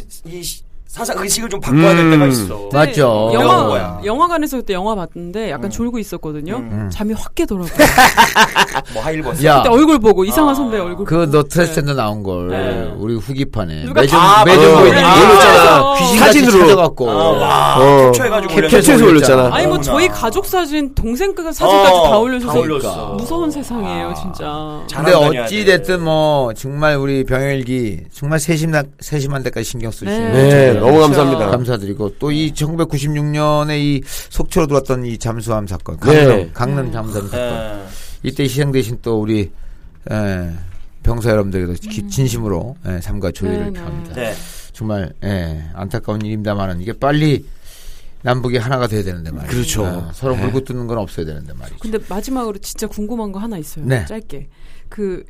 사상 0.95 1.17
의식을 1.21 1.49
좀 1.49 1.59
바꿔야 1.59 1.93
될 1.93 2.05
음. 2.05 2.11
때가 2.11 2.25
있어. 2.27 2.69
맞죠. 2.71 3.29
이런 3.33 3.43
영화 3.43 3.65
거야. 3.65 3.99
영화관에서 4.05 4.55
그때 4.57 4.73
영화 4.73 4.95
봤는데 4.95 5.51
약간 5.51 5.69
졸고 5.69 5.99
있었거든요. 5.99 6.55
음. 6.55 6.89
잠이 6.89 7.13
확 7.13 7.35
깨더라고. 7.35 7.67
뭐 8.93 9.03
하일 9.03 9.21
벗어. 9.21 9.43
야. 9.43 9.57
그때 9.57 9.69
얼굴 9.75 9.99
보고 9.99 10.23
이상한 10.23 10.53
아. 10.53 10.55
선배 10.55 10.79
얼굴. 10.79 11.05
그 11.05 11.15
보고. 11.15 11.29
너 11.29 11.43
트랜스젠더 11.43 11.95
나온 11.95 12.23
걸 12.23 12.47
네. 12.47 12.93
우리 12.97 13.15
후기판에 13.15 13.83
누가 13.83 13.99
매점 14.01 14.17
다- 14.17 14.45
매점 14.45 14.73
아, 14.73 14.79
보이는 14.79 15.01
맞아. 15.01 15.21
올렸잖아. 15.21 15.95
귀신같이 15.99 16.39
사진으로. 16.39 16.59
찾아갖고 16.69 17.09
아, 17.11 17.13
와, 17.13 17.75
어. 17.77 18.11
캡처해가지고 18.13 18.53
캡처해서 18.69 19.05
올렸잖아. 19.05 19.49
아니 19.53 19.67
뭐. 19.67 19.81
저희 19.81 20.07
가족 20.07 20.45
사진, 20.45 20.95
동생 20.95 21.35
그 21.35 21.43
사진까지 21.43 21.91
어, 21.93 22.09
다 22.09 22.17
올려줘서 22.17 22.53
다 22.53 22.59
올렸어. 22.59 23.13
무서운 23.17 23.51
세상이에요, 23.51 24.13
진짜. 24.15 24.81
근데 24.95 25.11
어찌 25.13 25.65
돼. 25.65 25.75
됐든 25.75 26.01
뭐 26.05 26.53
정말 26.53 26.95
우리 26.95 27.25
병일기 27.25 28.05
정말 28.13 28.39
세심한 28.39 28.85
세심한 29.01 29.43
데까지 29.43 29.65
신경 29.65 29.91
쓰시는 29.91 30.31
네. 30.31 30.73
네, 30.73 30.79
거 30.79 30.84
너무 30.85 30.99
감사합니다. 31.01 31.47
감사드리고 31.47 32.17
또 32.19 32.31
이 32.31 32.51
1996년에 32.53 33.77
이 33.79 34.01
속초로 34.05 34.67
들어왔던 34.67 35.05
이 35.05 35.17
잠수함 35.17 35.67
사건, 35.67 35.97
강릉, 35.97 36.27
네. 36.27 36.49
강릉 36.53 36.91
잠수함 36.91 37.27
사건. 37.29 37.39
예. 37.39 37.85
이때 38.23 38.43
희생되신 38.43 38.99
또 39.01 39.21
우리 39.21 39.51
에, 40.11 40.51
병사 41.03 41.29
여러분들에게도 41.31 41.73
기- 41.89 42.07
진심으로 42.07 42.75
예, 42.87 42.99
삼가 43.01 43.31
조의를 43.31 43.65
네, 43.65 43.71
네. 43.71 43.79
표합니다. 43.79 44.13
네. 44.15 44.33
정말 44.73 45.13
예, 45.23 45.63
안타까운 45.73 46.21
일입니다만은 46.25 46.81
이게 46.81 46.91
빨리 46.93 47.45
남북이 48.23 48.57
하나가 48.57 48.87
돼야 48.87 49.03
되는데 49.03 49.29
말이죠. 49.31 49.51
그렇죠. 49.53 49.83
어, 49.85 50.09
서로 50.13 50.35
물고 50.35 50.59
뜯는 50.63 50.87
건 50.87 50.97
없어야 50.97 51.25
되는데 51.27 51.53
말이죠. 51.53 51.77
근데 51.79 51.99
마지막으로 52.09 52.57
진짜 52.57 52.87
궁금한 52.87 53.31
거 53.31 53.39
하나 53.39 53.57
있어요. 53.57 53.85
네. 53.85 54.03
짧게. 54.05 54.47
그 54.89 55.23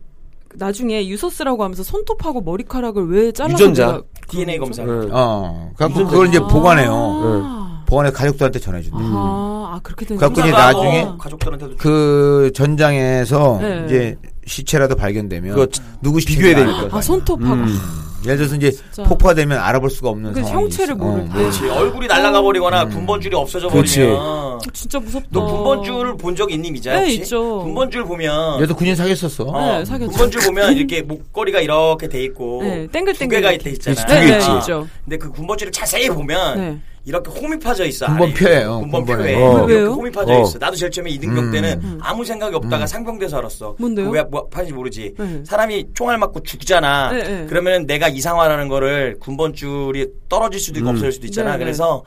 나중에 0.58 1.08
유서스라고 1.08 1.64
하면서 1.64 1.84
손톱하고 1.84 2.42
머리카락을 2.42 3.08
왜 3.10 3.32
잘라서 3.32 3.54
유전자. 3.54 4.02
DNA 4.30 4.58
검사. 4.60 4.84
응. 4.84 5.10
어, 5.12 5.72
그래갖고 5.76 6.06
그걸 6.08 6.28
이제 6.28 6.40
보관해요. 6.40 6.92
아, 6.94 7.84
보관해 7.86 8.12
가족들한테 8.12 8.60
전해준다. 8.60 8.98
아, 9.00 9.72
아, 9.76 9.80
그렇게 9.84 10.06
된 10.06 10.18
그래갖고 10.18 10.42
이제. 10.42 10.52
나중에 10.52 11.02
어, 11.04 11.18
가족들한테도 11.18 11.76
그 11.78 12.52
전장에서 12.56 13.60
네. 13.62 13.84
이제 13.86 14.18
시체라도 14.46 14.96
발견되면 14.96 15.68
누구 16.02 16.20
비교해야 16.20 16.58
알 16.58 16.66
되니까. 16.66 16.88
거 16.90 16.98
아, 16.98 17.02
손톱하고. 17.02 17.54
음. 17.54 17.80
예를 18.26 18.38
들어서 18.38 18.56
이제 18.56 18.72
진짜. 18.72 19.04
폭파가 19.04 19.36
되면 19.36 19.60
알아볼 19.60 19.88
수가 19.92 20.10
없는 20.10 20.34
그 20.34 20.42
상황이 20.42 20.64
형체를. 20.64 20.96
모를 20.96 21.22
어, 21.22 21.26
때. 21.26 21.32
그렇지. 21.34 21.70
얼굴이 21.70 22.08
날아가 22.08 22.42
버리거나 22.42 22.86
군번줄이 22.86 23.36
없어져 23.36 23.68
그렇지. 23.70 24.00
버리면 24.00 24.18
어, 24.20 24.60
진짜 24.74 25.00
무섭다. 25.00 25.28
너 25.30 25.46
군번줄을 25.46 26.18
본 26.18 26.36
적 26.36 26.52
있니 26.52 26.72
미자 26.72 27.00
네? 27.02 27.14
있죠. 27.14 27.60
군번줄 27.60 28.04
보면 28.06 28.62
얘도 28.64 28.76
군인 28.76 28.96
사귀었었어. 28.96 29.44
어, 29.44 29.78
네, 29.78 29.86
사귀었죠. 29.86 30.12
군번줄 30.12 30.42
보면 30.42 30.76
이렇게 30.76 31.04
목걸이가 31.04 31.62
이렇게 31.62 32.10
돼 32.10 32.24
있고 32.24 32.64
네, 32.64 32.88
땡글땡글 32.92 33.14
두 33.38 33.42
개가. 33.48 33.64
돼 33.64 33.70
있잖아. 33.72 33.96
그렇지, 33.96 34.06
두개 34.08 34.20
네, 34.32 34.38
있지. 34.38 34.50
네, 34.50 34.58
있죠. 34.58 34.88
근데 35.04 35.18
그 35.18 35.30
군번줄을 35.30 35.72
자세히 35.72 36.10
보면 36.10 36.58
네. 36.60 36.80
이렇게 37.06 37.30
홈이 37.30 37.60
파져 37.60 37.86
있어. 37.86 38.08
군번 38.08 38.34
표예요, 38.34 38.74
안에. 38.74 38.82
군번표에 38.82 39.16
군번에. 39.16 39.36
어. 39.36 39.58
이렇게? 39.70 39.86
홈이 39.86 40.12
파져 40.12 40.34
어. 40.34 40.42
있어. 40.44 40.58
나도 40.58 40.76
제일 40.76 40.92
처음에 40.92 41.12
이등병 41.12 41.46
음. 41.46 41.52
때는 41.52 42.00
아무 42.02 42.26
생각이 42.26 42.56
없다가 42.56 42.88
상병돼서 42.88 43.38
알았어. 43.38 43.76
뭔데요? 43.78 44.10
그왜 44.10 44.24
뭐 44.24 44.48
파는지 44.50 44.74
모르지. 44.74 45.14
네. 45.18 45.44
사람이 45.46 45.90
총알 45.94 46.18
맞고 46.18 46.42
죽잖아. 46.42 47.12
네, 47.12 47.24
네. 47.24 47.46
그러면 47.48 47.86
내가 47.86 48.08
이상화라는 48.08 48.68
거를 48.68 49.18
군번줄이 49.20 50.08
떨어질 50.28 50.60
수도 50.60 50.80
있고 50.80 50.90
음. 50.90 50.96
없어질 50.96 51.12
수도 51.12 51.28
있잖아. 51.28 51.52
네, 51.52 51.58
네. 51.60 51.64
그래서 51.66 52.04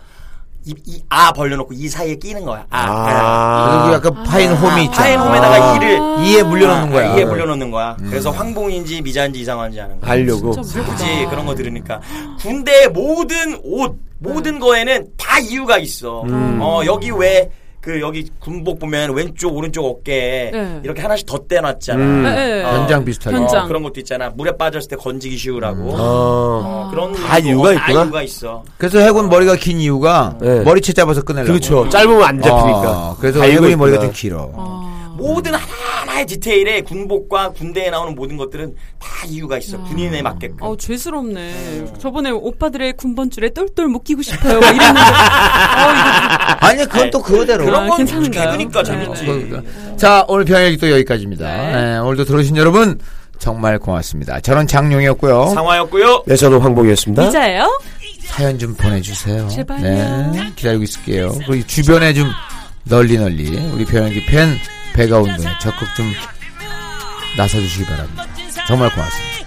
이, 0.65 0.75
이, 0.85 1.03
아 1.09 1.33
벌려놓고 1.33 1.73
이 1.73 1.89
사이에 1.89 2.17
끼는 2.17 2.45
거야. 2.45 2.67
아, 2.71 2.79
아. 2.91 3.81
그리고 3.81 3.95
약간 3.95 4.25
파인 4.25 4.51
홈이 4.53 4.85
있잖아. 4.85 5.03
파인 5.03 5.21
홈에다가 5.21 5.77
이를 5.77 5.99
이에 6.27 6.43
물려놓는 6.43 6.91
거야. 6.93 7.17
이에 7.17 7.25
물려놓는 7.25 7.71
거야. 7.71 7.97
그래서 8.11 8.31
황봉인지 8.31 9.01
미자인지 9.03 9.41
이상한지 9.41 9.79
하는 9.79 10.01
거야. 10.01 10.11
하려고. 10.11 10.51
굳이 10.51 11.27
그런 11.31 11.47
거 11.47 11.55
들으니까 11.55 12.01
군대 12.41 12.89
모든 12.89 13.59
옷 13.63 13.99
모든 14.19 14.59
거에는 14.59 15.07
다 15.17 15.39
이유가 15.39 15.79
있어. 15.79 16.25
어 16.27 16.83
여기 16.85 17.11
왜 17.11 17.51
그 17.81 18.01
여기 18.01 18.29
군복 18.41 18.81
보면 18.81 19.15
왼쪽 19.15 19.57
오른쪽 19.57 19.87
어깨에 19.87 20.51
네. 20.51 20.81
이렇게 20.83 21.01
하나씩 21.01 21.27
덧대놨잖아. 21.27 22.03
음. 22.03 22.23
네, 22.25 22.35
네. 22.35 22.65
어, 22.65 22.73
현장 22.81 23.05
비슷하게. 23.05 23.37
현장. 23.37 23.65
어, 23.65 23.69
그런 23.69 23.83
것도 23.85 24.01
있잖아. 24.01 24.31
물에 24.31 24.57
빠졌을 24.57 24.89
때 24.89 24.97
건지기 24.97 25.37
쉬우라고. 25.37 25.91
어. 25.91 25.97
어, 25.99 26.89
그런 26.91 27.13
다 27.13 27.39
이유가 27.39 27.73
다 27.75 27.87
있구나. 27.89 28.05
이유가 28.05 28.23
있어. 28.23 28.65
그래서 28.77 28.99
해군 28.99 29.29
머리가 29.29 29.55
긴 29.57 29.81
이유가 29.81 30.37
네. 30.41 30.61
머리채 30.61 30.93
잡아서 30.93 31.23
끊으려고. 31.23 31.49
그렇죠. 31.53 31.89
짧으면 31.89 32.23
안 32.25 32.43
잡히니까. 32.43 32.91
어, 33.11 33.17
그래서 33.21 33.43
해군이 33.43 33.77
머리가. 33.77 33.99
좀 34.01 34.13
길어. 34.13 34.51
모든 35.17 35.53
하나하나의 35.53 36.27
디테일에 36.27 36.83
군복과 36.83 37.51
군대에 37.51 37.91
나오는 37.91 38.15
모든 38.15 38.37
것들은 38.37 38.75
다 38.98 38.98
이유가 39.27 39.59
있어. 39.59 39.79
군인에 39.83 40.23
맞게끔. 40.23 40.57
어, 40.61 40.77
죄스럽네. 40.77 41.95
저번에 41.99 42.31
오빠들의 42.31 42.95
군번줄에 42.97 43.51
똘똘 43.51 43.89
묶이고 43.89 44.23
싶어요. 44.23 44.61
막 44.61 44.69
이랬는데. 44.75 45.01
어, 45.01 45.85
아니 46.67 46.85
그건 46.87 47.11
또 47.11 47.23
그거대로. 47.23 47.65
그런 47.65 47.85
아, 47.85 47.97
건? 47.97 48.05
개그니까 48.05 48.83
네. 48.83 48.85
재밌지. 48.85 49.25
그러니까. 49.25 49.63
자 49.97 50.25
오늘 50.29 50.45
평일이 50.45 50.77
또 50.79 50.91
여기까지입니다. 50.91 51.47
네, 51.47 51.99
오늘도 51.99 52.25
들어오신 52.25 52.57
여러분 52.57 52.99
정말 53.39 53.79
고맙습니다. 53.79 54.41
저는 54.41 54.67
장용이었고요. 54.67 55.51
상화였고요. 55.55 56.25
네, 56.27 56.37
저는 56.37 56.61
황봉이었습니다. 56.61 57.25
미자예요? 57.25 57.81
사연 58.27 58.59
좀 58.59 58.75
보내주세요. 58.75 59.49
제발요. 59.49 59.83
네, 59.83 60.53
기다리고 60.55 60.83
있을게요. 60.85 61.33
그리고 61.47 61.67
주변에 61.67 62.13
좀 62.13 62.29
널리 62.85 63.17
널리 63.19 63.57
우리 63.73 63.85
배영기 63.85 64.27
팬 64.27 64.57
배가 64.95 65.19
운동에 65.19 65.49
적극 65.61 65.89
좀 65.97 66.07
나서주시기 67.37 67.85
바랍니다. 67.85 68.25
정말 68.69 68.91
고맙습니다. 68.91 69.39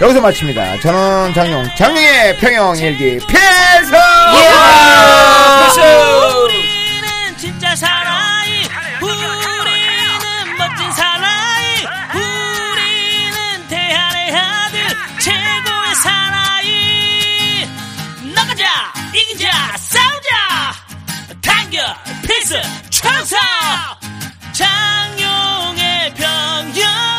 여기서 0.00 0.20
마칩니다. 0.20 0.80
저는 0.80 1.32
장용, 1.34 1.64
장용의 1.76 2.36
평영일기 2.38 3.20
필승! 3.28 3.96
우리는 6.42 7.36
진짜 7.38 7.76
사나이, 7.76 8.64
우리는 9.00 10.56
멋진 10.58 10.92
사나이, 10.92 11.86
우리는 12.12 13.68
대한의 13.68 14.34
아들, 14.34 14.80
최고의 15.20 15.94
사나이. 16.02 17.68
나가자, 18.34 18.64
이기자, 19.14 19.76
싸우자, 19.78 20.74
단결, 21.40 21.84
필승, 22.26 22.60
청사, 22.90 23.36
장용의 24.52 26.14
평영. 26.16 27.15